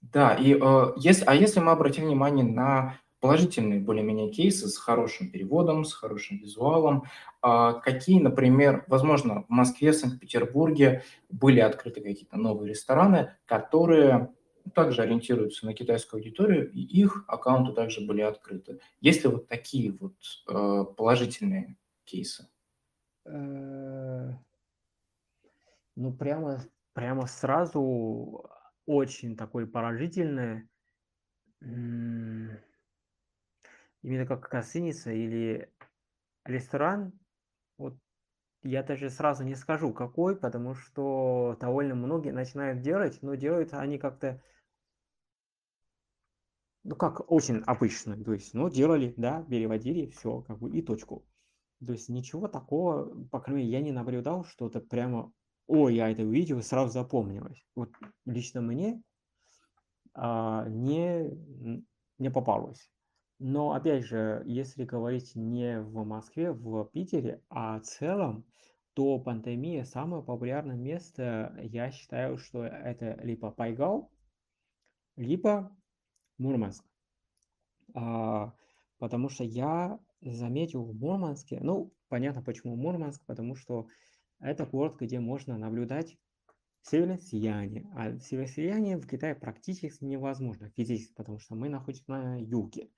[0.00, 5.30] Да, и э, если, а если мы обратим внимание на положительные более-менее кейсы с хорошим
[5.30, 7.04] переводом, с хорошим визуалом.
[7.42, 14.32] А какие, например, возможно, в Москве, Санкт-Петербурге были открыты какие-то новые рестораны, которые
[14.74, 18.80] также ориентируются на китайскую аудиторию, и их аккаунты также были открыты.
[19.00, 20.14] Есть ли вот такие вот
[20.48, 22.48] э, положительные кейсы?
[23.24, 24.32] Э,
[25.94, 26.64] ну, прямо,
[26.96, 28.50] прямо сразу
[28.86, 30.66] очень такой положительный
[31.60, 32.58] именно
[34.26, 35.70] как гостиница или
[36.46, 37.12] ресторан,
[37.76, 37.98] вот
[38.62, 43.98] я даже сразу не скажу какой, потому что довольно многие начинают делать, но делают они
[43.98, 44.42] как-то,
[46.82, 51.26] ну как очень обычно, то есть, ну делали, да, переводили, все, как бы и точку.
[51.84, 55.30] То есть ничего такого, по крайней мере, я не наблюдал, что это прямо,
[55.66, 57.64] ой, я это увидел, сразу запомнилось.
[57.74, 57.90] Вот
[58.24, 59.02] лично мне
[60.14, 61.30] а, не,
[62.18, 62.90] не попалось.
[63.38, 68.46] Но опять же, если говорить не в Москве, в Питере, а в целом,
[68.94, 74.10] то пандемия самое популярное место, я считаю, что это либо Пайгал,
[75.16, 75.70] либо
[76.38, 76.82] Мурманск.
[77.94, 78.54] А,
[78.98, 83.86] потому что я заметил в Мурманске, ну, понятно почему Мурманск, потому что
[84.40, 86.16] это город, где можно наблюдать
[86.82, 87.90] северное сияние.
[87.94, 92.90] А северное сияние в Китае практически невозможно физически, потому что мы находимся на юге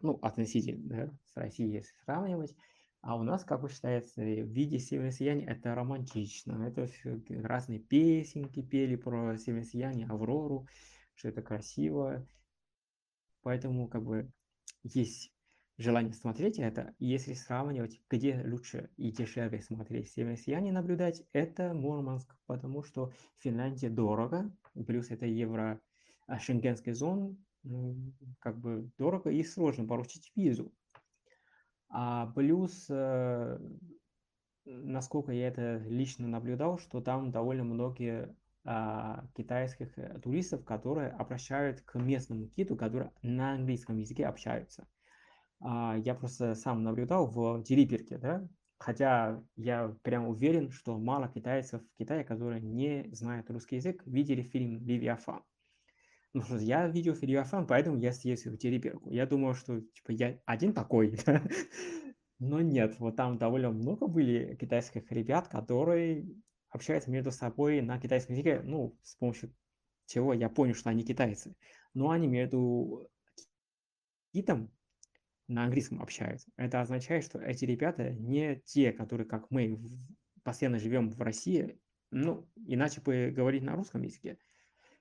[0.00, 2.54] ну, относительно, да, с Россией, если сравнивать,
[3.02, 6.66] а у нас, как бы считается, в виде северного сияния это романтично.
[6.66, 6.86] Это
[7.42, 10.66] разные песенки пели про северное сияние, Аврору,
[11.14, 12.26] что это красиво.
[13.42, 14.30] Поэтому, как бы,
[14.82, 15.32] есть
[15.80, 16.94] желание смотреть это.
[16.98, 23.88] если сравнивать, где лучше и дешевле смотреть северное сияние наблюдать, это Мурманск, потому что Финляндия
[23.88, 24.52] дорого,
[24.86, 25.80] плюс это евро
[26.26, 27.36] а шенгенской зоны,
[28.38, 30.72] как бы дорого и сложно получить визу.
[31.88, 33.58] А плюс, э,
[34.64, 38.32] насколько я это лично наблюдал, что там довольно многие
[38.64, 44.86] а, китайских э, туристов, которые обращают к местному киту, которые на английском языке общаются.
[45.60, 51.82] А, я просто сам наблюдал в Дилиперке, да, хотя я прям уверен, что мало китайцев
[51.82, 55.42] в Китае, которые не знают русский язык, видели фильм «Левиафан».
[56.32, 59.10] Ну, что я видел Фериафан, поэтому я съездил в Тереберку.
[59.10, 61.18] Я думал, что типа я один такой.
[62.38, 66.24] Но нет, вот там довольно много были китайских ребят, которые
[66.70, 69.52] общаются между собой на китайском языке, ну, с помощью
[70.06, 71.56] чего я понял, что они китайцы.
[71.94, 73.08] Но они между
[74.32, 74.70] китом
[75.50, 76.48] на английском общаются.
[76.56, 79.80] Это означает, что эти ребята не те, которые, как мы,
[80.44, 81.78] постоянно живем в России,
[82.10, 84.38] ну, иначе бы говорить на русском языке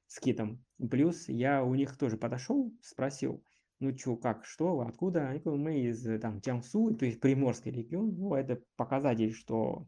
[0.07, 0.63] с китом.
[0.89, 3.43] Плюс я у них тоже подошел, спросил,
[3.79, 5.29] ну что, как, что, откуда?
[5.29, 8.15] Они говорят, мы из там Jiangsu, то есть Приморский регион.
[8.17, 9.87] Ну, это показатель, что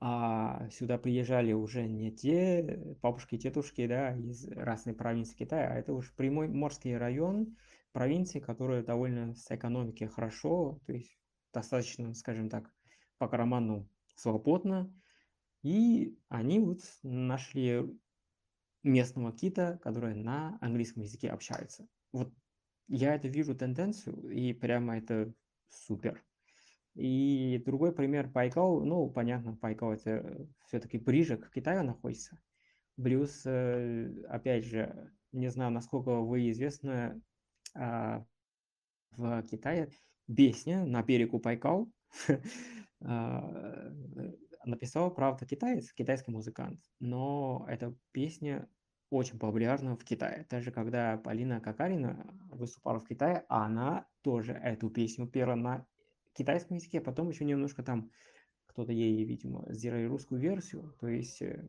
[0.00, 5.92] а, сюда приезжали уже не те бабушки, тетушки, да, из разных провинций Китая, а это
[5.94, 7.56] уже Приморский район,
[7.92, 11.18] провинции, которые довольно с экономики хорошо, то есть
[11.52, 12.70] достаточно, скажем так,
[13.18, 14.92] по карману свободно.
[15.62, 17.82] И они вот нашли
[18.82, 21.86] местного кита, который на английском языке общается.
[22.12, 22.32] Вот
[22.88, 25.32] я это вижу тенденцию, и прямо это
[25.68, 26.24] супер.
[26.94, 32.38] И другой пример Пайкал, ну, понятно, Пайкал это все-таки ближе к Китаю находится.
[32.96, 37.22] Плюс, э, опять же, не знаю, насколько вы известны,
[37.74, 39.90] в Китае
[40.34, 41.90] песня на берегу Пайкал
[43.00, 43.92] а,
[44.64, 48.68] написал, правда, китаец, китайский музыкант, но эта песня
[49.10, 50.46] очень популярна в Китае.
[50.48, 55.86] Даже когда Полина Какарина выступала в Китае, она тоже эту песню пела на
[56.32, 58.10] китайском языке, а потом еще немножко там
[58.66, 60.94] кто-то ей, видимо, сделали русскую версию.
[60.98, 61.68] То есть, э,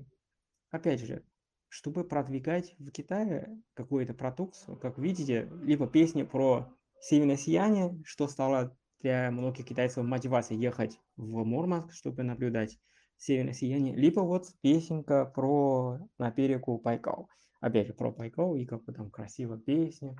[0.71, 1.25] опять же,
[1.73, 8.77] чтобы продвигать в Китае какую-то продукцию, как видите, либо песни про северное сияние, что стало
[8.99, 12.77] для многих китайцев мотивацией ехать в Мурманск, чтобы наблюдать
[13.17, 17.27] северное сияние, либо вот песенка про на берегу Байкал.
[17.59, 20.15] Опять же, про Байкал и как бы там красивая песня.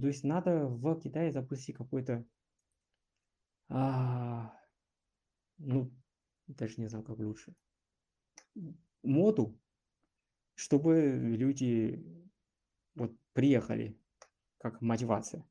[0.00, 2.24] То есть надо в Китае запустить какой-то,
[3.68, 4.52] а,
[5.58, 5.90] ну,
[6.46, 7.52] даже не знаю, как лучше,
[9.02, 9.58] моду,
[10.54, 12.04] чтобы люди
[12.94, 13.96] вот приехали
[14.58, 15.46] как мотивация.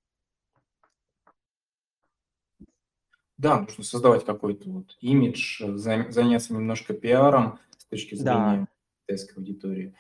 [3.38, 8.68] Да, нужно создавать какой-то вот имидж, заняться немножко пиаром с точки зрения да.
[9.02, 9.96] китайской аудитории.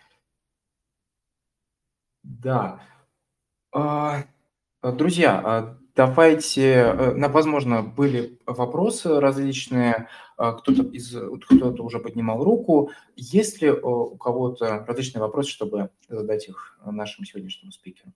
[2.23, 2.81] Да.
[3.73, 4.23] А,
[4.81, 11.15] друзья, а давайте, э, возможно, были вопросы различные, а, кто-то из,
[11.45, 12.91] кто-то уже поднимал руку.
[13.15, 18.11] Есть ли у кого-то различные вопросы, чтобы задать их нашему сегодняшнему спикеру?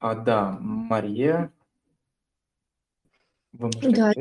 [0.00, 1.52] А, да, Мария.
[3.52, 4.12] Да,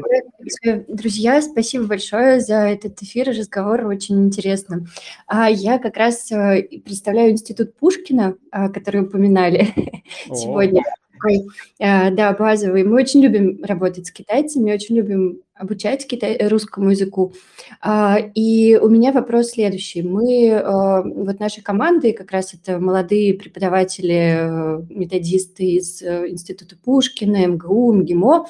[0.90, 4.86] друзья, спасибо большое за этот эфир и разговор, очень интересно.
[5.26, 9.74] А я как раз э, представляю институт Пушкина, а, который упоминали
[10.36, 10.84] сегодня.
[11.22, 11.48] Такой,
[11.80, 12.84] э, да, базовый.
[12.84, 17.34] Мы очень любим работать с китайцами, очень любим обучать китай, русскому языку.
[17.82, 20.02] А, и у меня вопрос следующий.
[20.02, 27.94] Мы, э, вот нашей команды, как раз это молодые преподаватели, методисты из Института Пушкина, МГУ,
[27.94, 28.48] МГИМО,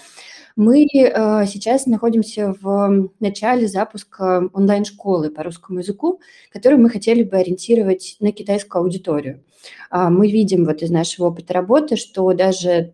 [0.56, 7.38] мы э, сейчас находимся в начале запуска онлайн-школы по русскому языку, которую мы хотели бы
[7.38, 9.44] ориентировать на китайскую аудиторию.
[9.90, 12.94] А, мы видим вот из нашего опыта работы, что даже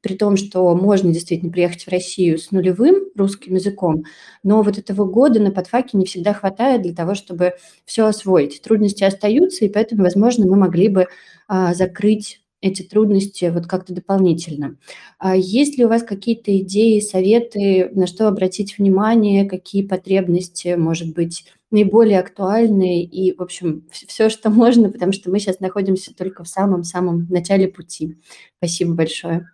[0.00, 4.04] при том, что можно действительно приехать в Россию с нулевым русским языком,
[4.42, 8.60] но вот этого года на подфаке не всегда хватает для того, чтобы все освоить.
[8.62, 11.06] Трудности остаются, и поэтому, возможно, мы могли бы
[11.48, 14.76] а, закрыть эти трудности вот как-то дополнительно.
[15.18, 21.14] А есть ли у вас какие-то идеи, советы, на что обратить внимание, какие потребности, может
[21.14, 26.42] быть, наиболее актуальные и, в общем, все, что можно, потому что мы сейчас находимся только
[26.42, 28.16] в самом-самом начале пути.
[28.58, 29.48] Спасибо большое.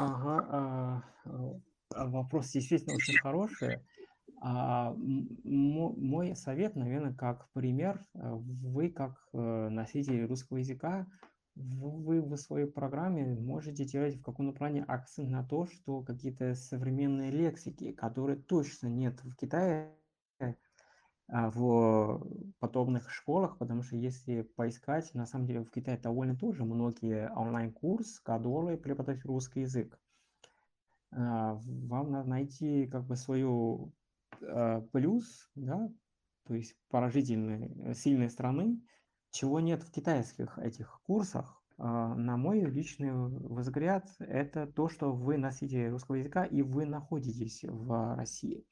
[0.00, 1.02] Ага, а,
[1.94, 3.80] а, вопрос действительно очень хороший.
[4.40, 11.08] А, мой совет, наверное, как пример, вы как э, носитель русского языка
[11.56, 17.32] вы в своей программе можете делать в каком-то плане акцент на то, что какие-то современные
[17.32, 19.97] лексики, которые точно нет в Китае,
[21.28, 22.26] в
[22.58, 28.22] подобных школах, потому что если поискать, на самом деле в Китае довольно тоже многие онлайн-курсы,
[28.22, 29.98] которые преподают русский язык.
[31.10, 33.92] А, вам надо найти как бы свою
[34.42, 35.90] а, плюс, да,
[36.46, 38.80] то есть положительные, сильные стороны,
[39.30, 45.38] чего нет в китайских этих курсах, а, на мой личный взгляд, это то, что вы
[45.38, 48.64] носите русского языка и вы находитесь в России.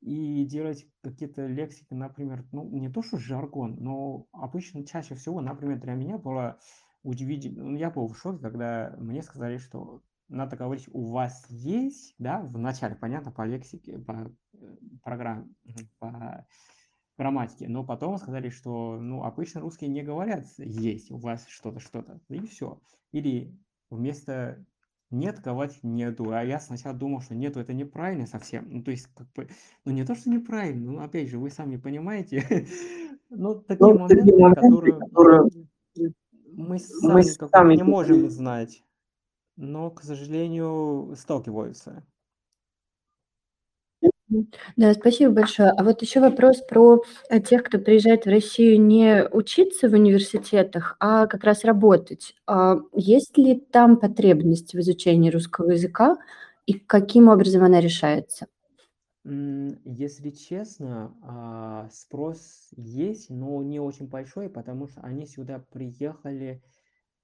[0.00, 5.80] И делать какие-то лексики, например, ну, не то, что жаргон, но обычно чаще всего, например,
[5.80, 6.60] для меня было
[7.02, 12.14] удивительно, ну, я был в шоке, когда мне сказали, что надо говорить, у вас есть,
[12.18, 15.48] да, в начале, понятно, по лексике, по э, программе,
[15.98, 16.46] по
[17.16, 22.20] грамматики, но потом сказали, что, ну, обычно русские не говорят «есть», «у вас что-то, что-то»,
[22.28, 22.80] и все.
[23.10, 23.58] Или
[23.90, 24.64] вместо
[25.10, 29.08] «нет» говорить «нету», а я сначала думал, что «нету» это неправильно совсем, ну, то есть,
[29.14, 29.48] как бы,
[29.84, 32.44] ну, не то, что неправильно, ну, опять же, вы сами понимаете,
[33.30, 35.50] ну, такие моменты, которые, которые
[36.52, 38.82] мы сами, мы сами не можем знать,
[39.56, 42.04] но, к сожалению, сталкиваются.
[44.76, 45.70] Да, спасибо большое.
[45.70, 50.96] А вот еще вопрос про э, тех, кто приезжает в Россию не учиться в университетах,
[51.00, 52.34] а как раз работать.
[52.46, 56.16] А есть ли там потребность в изучении русского языка
[56.66, 58.46] и каким образом она решается?
[59.24, 66.62] Если честно, а, спрос есть, но не очень большой, потому что они сюда приехали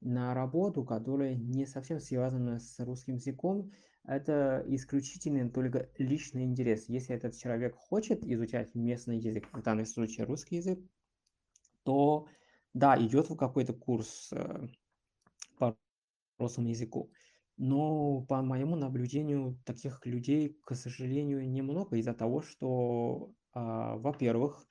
[0.01, 3.73] на работу, которая не совсем связана с русским языком
[4.05, 6.89] это исключительно только личный интерес.
[6.89, 10.79] Если этот человек хочет изучать местный язык, в данном случае русский язык,
[11.85, 12.27] то
[12.75, 14.69] да, идет в какой-то курс э,
[15.59, 15.77] по
[16.39, 17.11] русскому языку.
[17.57, 24.67] Но по моему наблюдению таких людей, к сожалению, немного из-за того, что, а, во-первых,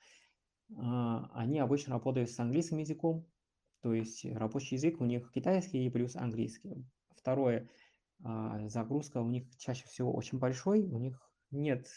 [0.76, 3.26] а, они обычно работают с английским языком,
[3.80, 6.84] то есть рабочий язык у них китайский и плюс английский.
[7.16, 7.70] Второе,
[8.20, 11.88] загрузка у них чаще всего очень большой, у них нет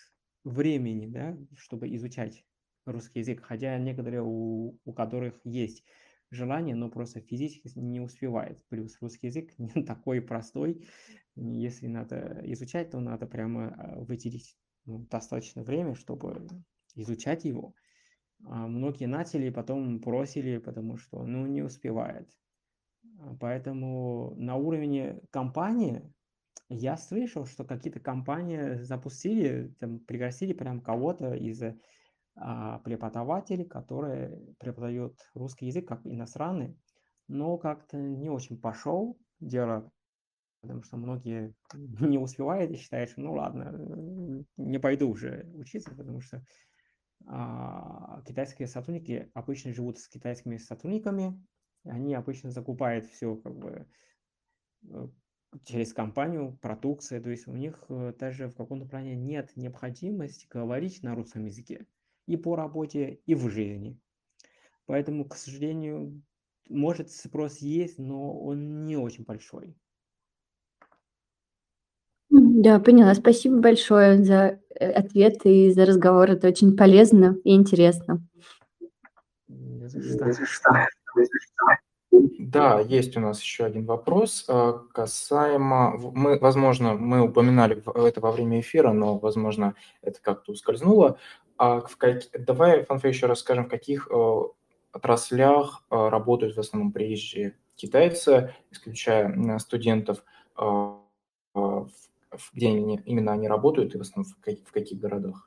[0.44, 2.46] времени, да, чтобы изучать
[2.86, 5.84] русский язык, хотя некоторые, у, у которых есть
[6.32, 8.64] желание, но просто физически не успевает.
[8.70, 10.88] Плюс русский язык не такой простой.
[11.36, 16.48] Если надо изучать, то надо прямо а, выделить ну, достаточно время, чтобы
[16.96, 17.76] изучать его.
[18.44, 22.30] А многие начали, потом бросили, потому что ну, не успевает.
[23.40, 26.04] Поэтому на уровне компании
[26.70, 31.62] я слышал, что какие-то компании запустили, там, пригласили прям кого-то из
[32.36, 36.78] а, преподавателей, которые преподают русский язык как иностранный,
[37.28, 39.92] но как-то не очень пошел дело,
[40.62, 46.22] потому что многие не успевают и считают, что ну ладно, не пойду уже учиться, потому
[46.22, 46.44] что
[47.26, 51.42] а, китайские сотрудники обычно живут с китайскими сотрудниками,
[51.90, 53.88] они обычно закупают все как бы
[54.90, 55.08] э,
[55.66, 61.04] через компанию, продукция, то есть у них э, даже в каком-то плане нет необходимости говорить
[61.04, 61.86] на русском языке
[62.26, 64.00] и по работе, и в жизни.
[64.86, 66.22] Поэтому, к сожалению,
[66.70, 69.76] может спрос есть, но он не очень большой.
[72.30, 73.14] Да, поняла.
[73.14, 76.32] Спасибо большое за э, ответ и за разговор.
[76.32, 78.28] Это очень полезно и интересно.
[82.40, 88.32] Да, есть у нас еще один вопрос э, касаемо, мы, возможно, мы упоминали это во
[88.32, 91.20] время эфира, но, возможно, это как-то ускользнуло.
[91.58, 92.24] А в как...
[92.34, 94.40] Давай, Фанфе, еще расскажем, в каких э,
[94.94, 100.24] отраслях работают в основном приезжие китайцы, исключая студентов,
[102.54, 104.34] где именно они работают и в основном
[104.66, 105.47] в каких городах?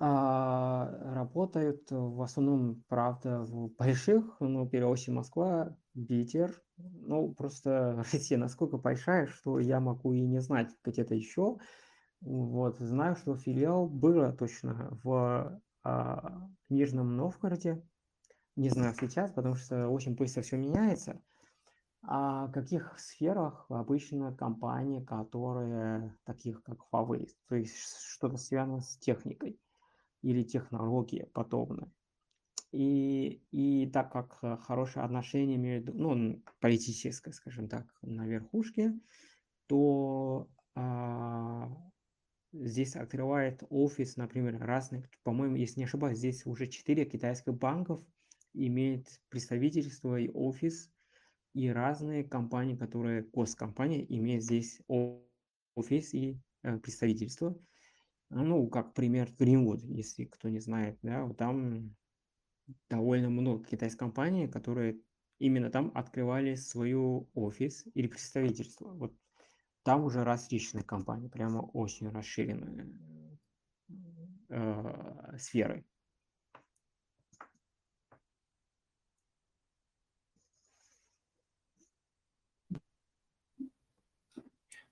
[0.00, 6.62] А, работают в основном, правда, в больших, ну, перевозчик Москва, Питер.
[6.76, 11.58] Ну, просто Россия насколько большая, что я могу и не знать где-то еще.
[12.20, 17.82] Вот, знаю, что филиал было точно в а, Нижнем Новгороде.
[18.54, 21.20] Не знаю сейчас, потому что очень быстро все меняется.
[22.02, 27.76] А в каких сферах обычно компании, которые таких как Huawei, то есть
[28.12, 29.58] что-то связано с техникой
[30.22, 31.88] или технологией подобной.
[32.70, 38.92] И, и так как э, хорошее отношение между, ну, политическое, скажем так, на верхушке,
[39.66, 41.70] то а,
[42.52, 48.02] здесь открывает офис, например, разных, по-моему, если не ошибаюсь, здесь уже четыре китайских банков
[48.54, 50.90] имеет представительство и офис
[51.54, 54.80] и разные компании, которые, госкомпании, имеют здесь
[55.74, 57.58] офис и э, представительство.
[58.30, 61.96] Ну, как пример Greenwood, если кто не знает, да, вот там
[62.90, 65.00] довольно много китайских компаний, которые
[65.38, 68.88] именно там открывали свою офис или представительство.
[68.92, 69.14] Вот
[69.82, 72.92] там уже различные компании, прямо очень расширенные
[74.50, 75.84] э, сферы.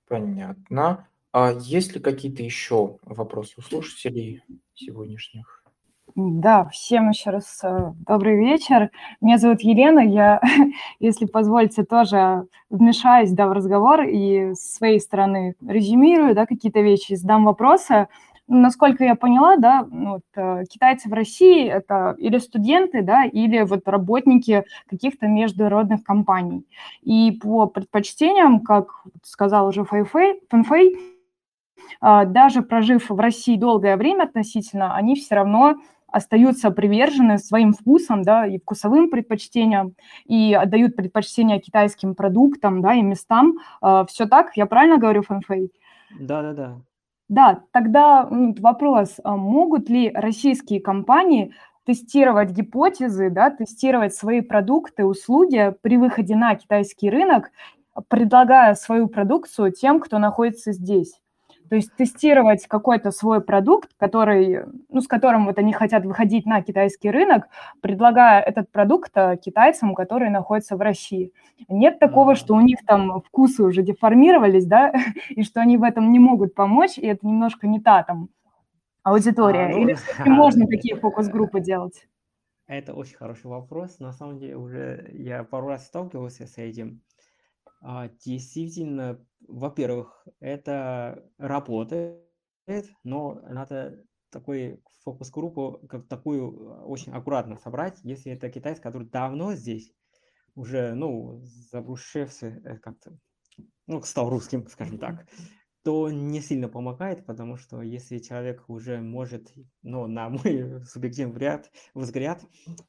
[0.07, 1.09] Понятно.
[1.39, 5.63] А есть ли какие-то еще вопросы у слушателей сегодняшних?
[6.15, 8.91] Да, всем еще раз э, добрый вечер.
[9.21, 10.01] Меня зовут Елена.
[10.01, 10.41] Я,
[10.99, 17.17] если позволите, тоже вмешаюсь да, в разговор и с своей стороны резюмирую да, какие-то вещи,
[17.17, 18.09] задам вопросы.
[18.49, 23.61] Насколько я поняла, да, ну, вот, э, китайцы в России– это или студенты, да, или
[23.61, 26.65] вот работники каких-то международных компаний.
[27.03, 30.41] И по предпочтениям, как сказал уже Фэнфэй,
[32.01, 35.77] даже прожив в России долгое время относительно, они все равно
[36.09, 43.03] остаются привержены своим вкусам, да, и вкусовым предпочтениям, и отдают предпочтение китайским продуктам, да, и
[43.03, 43.55] местам.
[43.81, 44.57] А, все так?
[44.57, 45.71] Я правильно говорю, Фэнфэй?
[46.19, 46.81] Да-да-да.
[47.29, 51.53] Да, тогда вопрос, а могут ли российские компании
[51.85, 57.51] тестировать гипотезы, да, тестировать свои продукты, услуги при выходе на китайский рынок,
[58.09, 61.21] предлагая свою продукцию тем, кто находится здесь?
[61.69, 66.63] То есть тестировать какой-то свой продукт, который, ну, с которым вот они хотят выходить на
[66.63, 67.49] китайский рынок,
[67.81, 71.33] предлагая этот продукт э, китайцам, которые находятся в России.
[71.69, 74.93] Нет такого, что у них там вкусы уже деформировались, да,
[75.31, 78.29] и что они в этом не могут помочь, и это немножко не та там
[79.03, 79.67] аудитория.
[79.67, 82.07] А, ну, Или все-таки можно такие фокус-группы делать?
[82.67, 84.01] Это очень хороший вопрос.
[84.01, 87.01] На самом деле уже я пару раз сталкивался с этим.
[87.81, 92.23] А, действительно, во-первых, это работает,
[93.05, 99.55] но надо такой фокус-группу, как такую, а, очень аккуратно собрать, если это китайец, который давно
[99.55, 99.93] здесь,
[100.55, 103.19] уже, ну, забушевся, э, как-то,
[103.87, 105.27] ну, стал русским, скажем так,
[105.87, 109.53] то не сильно помогает, потому что если человек уже может,
[109.85, 112.45] ну, на мой субъективный взгляд, взгляд,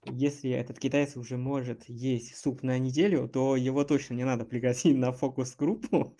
[0.06, 4.98] если этот китаец уже может есть суп на неделю, то его точно не надо пригласить
[4.98, 6.18] на фокус-группу,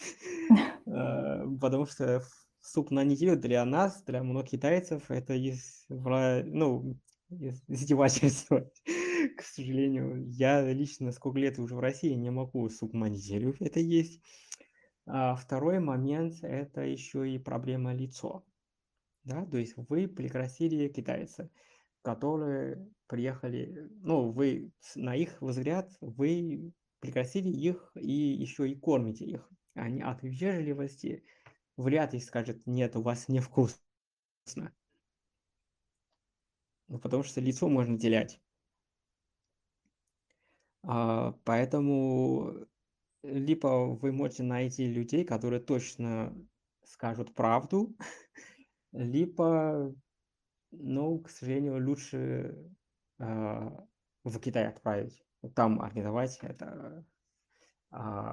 [0.86, 2.22] э, потому что
[2.62, 6.96] суп на неделю для нас, для многих китайцев, это есть, ну,
[7.68, 8.70] издевательство.
[9.36, 13.80] К сожалению, я лично сколько лет уже в России не могу суп на неделю это
[13.80, 14.22] есть.
[15.08, 18.44] А второй момент– это еще и проблема лицо.
[19.24, 19.46] Да?
[19.46, 21.50] То есть вы пригласили китайца,
[22.02, 29.50] которые приехали, ну, вы, на их взгляд, вы пригласили их и еще и кормите их.
[29.76, 31.24] Они от вежливости
[31.78, 33.78] вряд ли скажут, нет, у вас невкусно.
[36.90, 38.42] Ну, потому что лицо можно терять.
[40.84, 42.68] А, поэтому
[43.24, 46.36] либо вы можете найти людей, которые точно
[46.84, 47.96] скажут правду,
[48.92, 49.94] либо,
[50.72, 52.56] ну, к сожалению, лучше
[53.20, 53.70] э,
[54.24, 55.24] в Китай отправить,
[55.56, 57.06] там организовать это
[57.92, 58.28] э.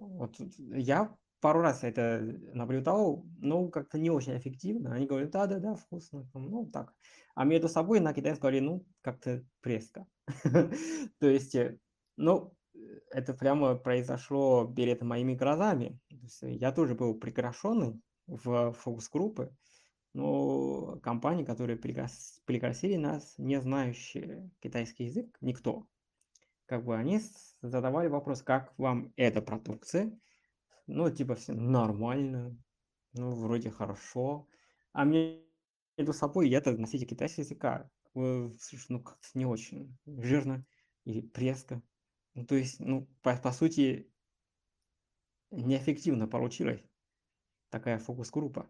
[0.00, 2.20] Вот я пару раз это
[2.52, 4.94] наблюдал, но как-то не очень эффективно.
[4.94, 6.92] Они говорят, да-да-да, вкусно, ну так.
[7.34, 10.06] А между собой на китайском говорили, ну, как-то преска.
[11.20, 11.78] То есть, э,
[12.16, 12.52] ну,
[13.10, 15.98] это прямо произошло перед моими глазами.
[16.42, 19.54] я тоже был приглашенный в фокус-группы,
[20.14, 25.86] но компании, которые пригласили нас, не знающие китайский язык, никто.
[26.66, 27.20] Как бы они
[27.62, 30.18] задавали вопрос, как вам эта продукция?
[30.86, 32.56] Ну, типа все нормально,
[33.12, 34.46] ну, вроде хорошо.
[34.92, 35.42] А мне
[35.96, 37.90] между собой я-то носитель китайского языка.
[38.14, 40.64] Ну, как-то не очень жирно
[41.04, 41.82] или преско.
[42.38, 44.06] Ну, то есть, ну, по, по сути,
[45.50, 46.80] неэффективно получилась
[47.68, 48.66] такая фокус-группа.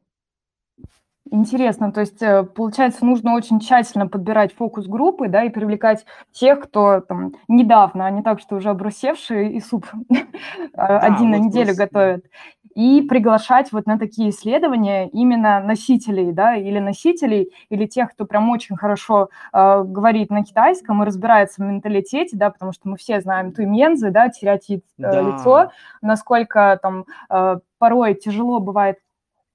[1.30, 7.02] Интересно, то есть, э, получается, нужно очень тщательно подбирать фокус-группы, да, и привлекать тех, кто
[7.02, 9.86] там недавно, а не так, что уже обрусевшие и суп
[10.72, 11.84] да, один вот на неделю просто...
[11.84, 12.24] готовят
[12.78, 18.48] и приглашать вот на такие исследования именно носителей, да, или носителей, или тех, кто прям
[18.50, 23.20] очень хорошо э, говорит на китайском и разбирается в менталитете, да, потому что мы все
[23.20, 25.20] знаем туймензы, да, терять э, да.
[25.20, 25.72] лицо,
[26.02, 28.98] насколько там э, порой тяжело бывает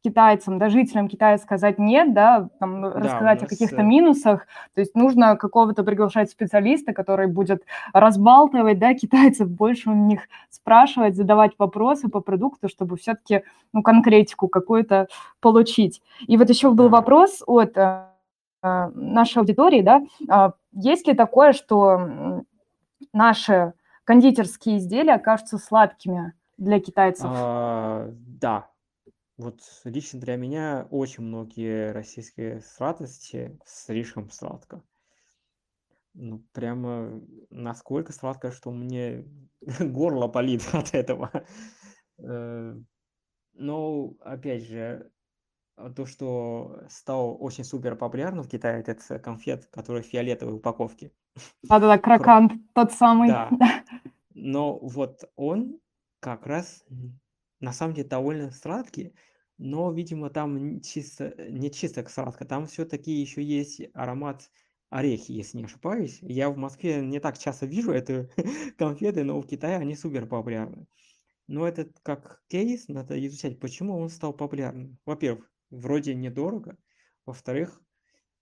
[0.04, 3.44] китайцам, да, жителям Китая сказать нет, да, там, да, рассказать нас...
[3.44, 4.48] о каких-то э, минусах.
[4.74, 11.16] То есть нужно какого-то приглашать специалиста, который будет разбалтывать, да, китайцев, больше у них спрашивать,
[11.16, 15.08] задавать вопросы по продукту, чтобы все-таки, ну, конкретику какую-то
[15.40, 16.02] получить.
[16.28, 18.06] И вот еще был вопрос от э,
[18.62, 22.44] нашей аудитории, да, э, есть ли такое, что
[23.14, 23.74] наши
[24.04, 27.30] кондитерские изделия окажутся сладкими для китайцев?
[27.30, 28.68] А, да,
[29.38, 34.84] вот лично для меня очень многие российские сладости слишком сладко.
[36.14, 37.20] Ну, прямо
[37.50, 39.26] насколько сладко, что мне
[39.80, 41.32] горло болит от этого.
[42.20, 42.76] Э,
[43.54, 45.12] но, опять же,
[45.96, 51.12] то, что стал очень супер популярным в Китае, это конфет, который в фиолетовой упаковке.
[51.64, 53.30] Да-да-да, крокант, тот самый.
[53.30, 53.50] Да.
[54.36, 55.80] Но вот он
[56.20, 56.86] как раз
[57.64, 59.16] на самом деле довольно сладкий,
[59.58, 64.52] но, видимо, там чисто, не чисто сладко, там все-таки еще есть аромат
[64.90, 66.20] орехи, если не ошибаюсь.
[66.22, 68.30] Я в Москве не так часто вижу эту
[68.78, 70.88] конфеты, но в Китае они супер популярны.
[71.48, 74.98] Но это как кейс, надо изучать, почему он стал популярным.
[75.06, 76.78] Во-первых, вроде недорого.
[77.26, 77.82] Во-вторых,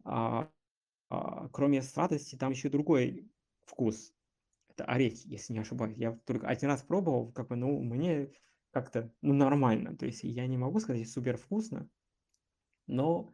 [0.04, 0.50] а,
[1.10, 3.30] а, кроме сладости, там еще другой
[3.66, 4.14] вкус.
[4.70, 5.98] Это орехи, если не ошибаюсь.
[5.98, 8.32] Я только один раз пробовал, как бы, ну, мне
[8.72, 9.96] как-то, ну, нормально.
[9.96, 11.90] То есть я не могу сказать супер вкусно,
[12.88, 13.34] но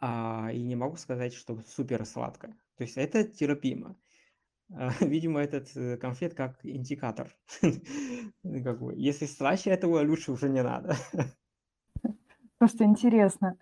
[0.00, 2.48] а, и не могу сказать, что супер сладко.
[2.76, 3.96] То есть это терпимо.
[4.72, 7.34] А, видимо, этот э, конфет как индикатор.
[8.80, 10.96] бы, если слаще этого, лучше уже не надо.
[12.58, 13.56] Просто интересно.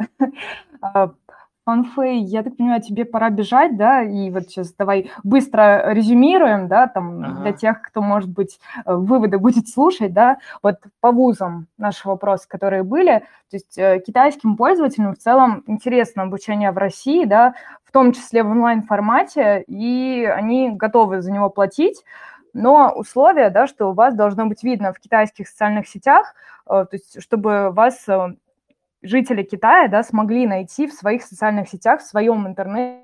[1.66, 6.68] А, Фанфей, я так понимаю, тебе пора бежать, да, и вот сейчас давай быстро резюмируем,
[6.68, 7.42] да, там, ага.
[7.42, 12.48] для тех, кто, может быть, э, выводы будет слушать, да, вот по вузам наши вопросы,
[12.48, 17.54] которые были, то есть э, китайским пользователям в целом интересно обучение в России, да,
[17.84, 22.04] в том числе в онлайн-формате, и они готовы за него платить,
[22.52, 26.34] но условие, да, что у вас должно быть видно в китайских социальных сетях,
[26.66, 28.06] э, то есть чтобы вас
[29.06, 33.02] жители Китая да, смогли найти в своих социальных сетях, в своем интернете,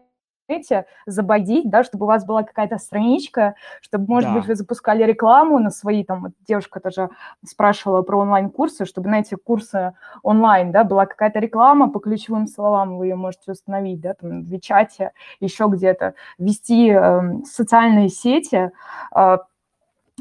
[1.07, 4.37] забодить, да, чтобы у вас была какая-то страничка, чтобы, может да.
[4.37, 7.11] быть, вы запускали рекламу на свои, там, вот девушка тоже
[7.47, 12.99] спрашивала про онлайн-курсы, чтобы на эти курсы онлайн, да, была какая-то реклама по ключевым словам,
[12.99, 18.73] вы ее можете установить, да, там, в Вичате, еще где-то, вести э, социальные сети,
[19.15, 19.39] э,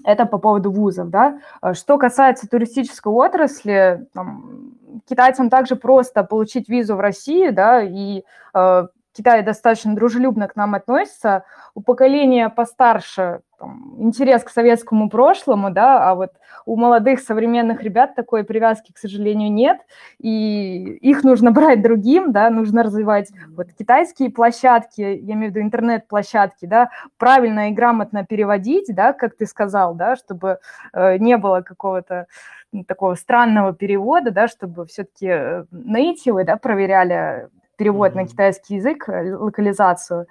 [0.03, 1.39] это по поводу вузов, да.
[1.61, 4.70] А что касается туристической отрасли, там,
[5.07, 8.23] китайцам также просто получить визу в России, да, и
[8.53, 11.43] э, Китай достаточно дружелюбно к нам относится.
[11.75, 16.31] У поколения постарше там, интерес к советскому прошлому, да, а вот
[16.65, 19.79] у молодых современных ребят такой привязки, к сожалению, нет,
[20.17, 25.61] и их нужно брать другим, да, нужно развивать вот китайские площадки, я имею в виду
[25.61, 30.59] интернет-площадки, да, правильно и грамотно переводить, да, как ты сказал, да, чтобы
[30.93, 32.27] э, не было какого-то
[32.87, 38.15] такого странного перевода, да, чтобы все-таки э, native, да, проверяли перевод mm-hmm.
[38.15, 40.27] на китайский язык, э, локализацию.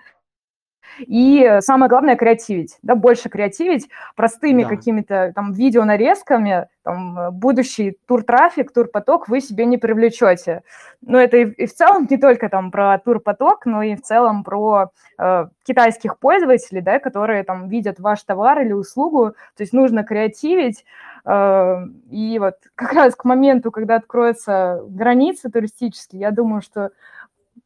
[0.99, 4.69] И самое главное креативить, да, больше креативить простыми да.
[4.69, 10.63] какими-то там видеонарезками, там э, будущий тур-трафик, тур-поток вы себе не привлечете.
[11.03, 14.45] Но это и, и в целом не только там про тур-поток, но и в целом
[14.45, 19.31] про э, китайских пользователей, да, которые там видят ваш товар или услугу.
[19.57, 20.85] То есть нужно креативить.
[21.25, 26.91] Э, и вот как раз к моменту, когда откроются границы туристические, я думаю, что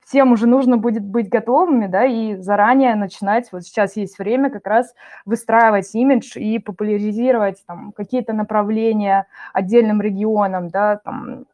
[0.04, 4.66] всем уже нужно будет быть готовыми, да, и заранее начинать, вот сейчас есть время как
[4.66, 4.94] раз
[5.24, 11.44] выстраивать имидж и популяризировать там какие-то направления отдельным регионам, да, там,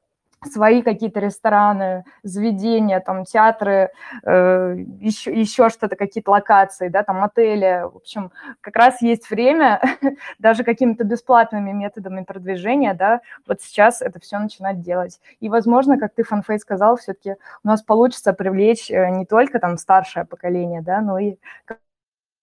[0.45, 3.91] свои какие-то рестораны, заведения, там, театры,
[4.24, 7.84] э, еще, еще что-то, какие-то локации, да, там, отели.
[7.93, 9.80] В общем, как раз есть время
[10.38, 15.20] даже какими-то бесплатными методами продвижения, да, вот сейчас это все начинать делать.
[15.41, 19.76] И, возможно, как ты, Фанфей, сказал, все-таки у нас получится привлечь э, не только там
[19.76, 21.36] старшее поколение, да, но и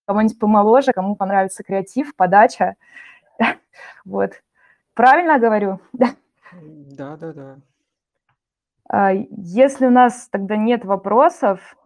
[0.06, 2.76] кого-нибудь помоложе, кому понравится креатив, подача.
[4.06, 4.34] Вот.
[4.94, 5.80] Правильно говорю?
[6.60, 7.58] Да, да, да.
[8.90, 11.78] А, если у нас тогда нет вопросов,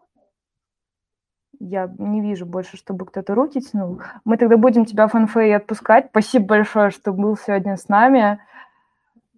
[1.60, 4.02] я не вижу больше, чтобы кто-то руки тянул.
[4.26, 6.08] Мы тогда будем тебя, Фанфей, отпускать.
[6.10, 8.40] Спасибо большое, что был сегодня с нами.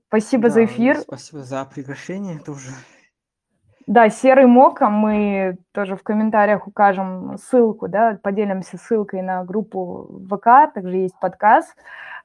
[0.07, 0.99] Спасибо да, за эфир.
[0.99, 2.69] Спасибо за приглашение тоже.
[3.85, 10.73] Да, серый мока, мы тоже в комментариях укажем ссылку, да, поделимся ссылкой на группу ВК,
[10.73, 11.75] также есть подкаст.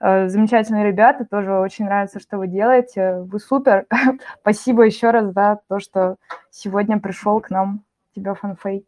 [0.01, 3.21] Э, замечательные ребята, тоже очень нравится, что вы делаете.
[3.23, 3.87] Вы супер.
[4.41, 6.17] Спасибо еще раз за то, что
[6.51, 7.85] сегодня пришел к нам,
[8.15, 8.87] тебя, Фанфей.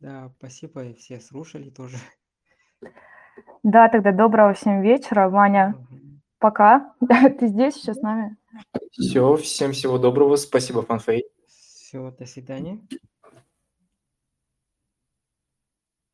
[0.00, 1.96] Да, спасибо, и все слушали тоже.
[3.62, 5.74] Да, тогда доброго всем вечера, Ваня.
[6.38, 6.92] Пока.
[7.38, 8.36] Ты здесь сейчас с нами?
[8.92, 10.36] Все, всем всего доброго.
[10.36, 11.24] Спасибо, Фанфей.
[11.92, 12.80] Все, до свидания.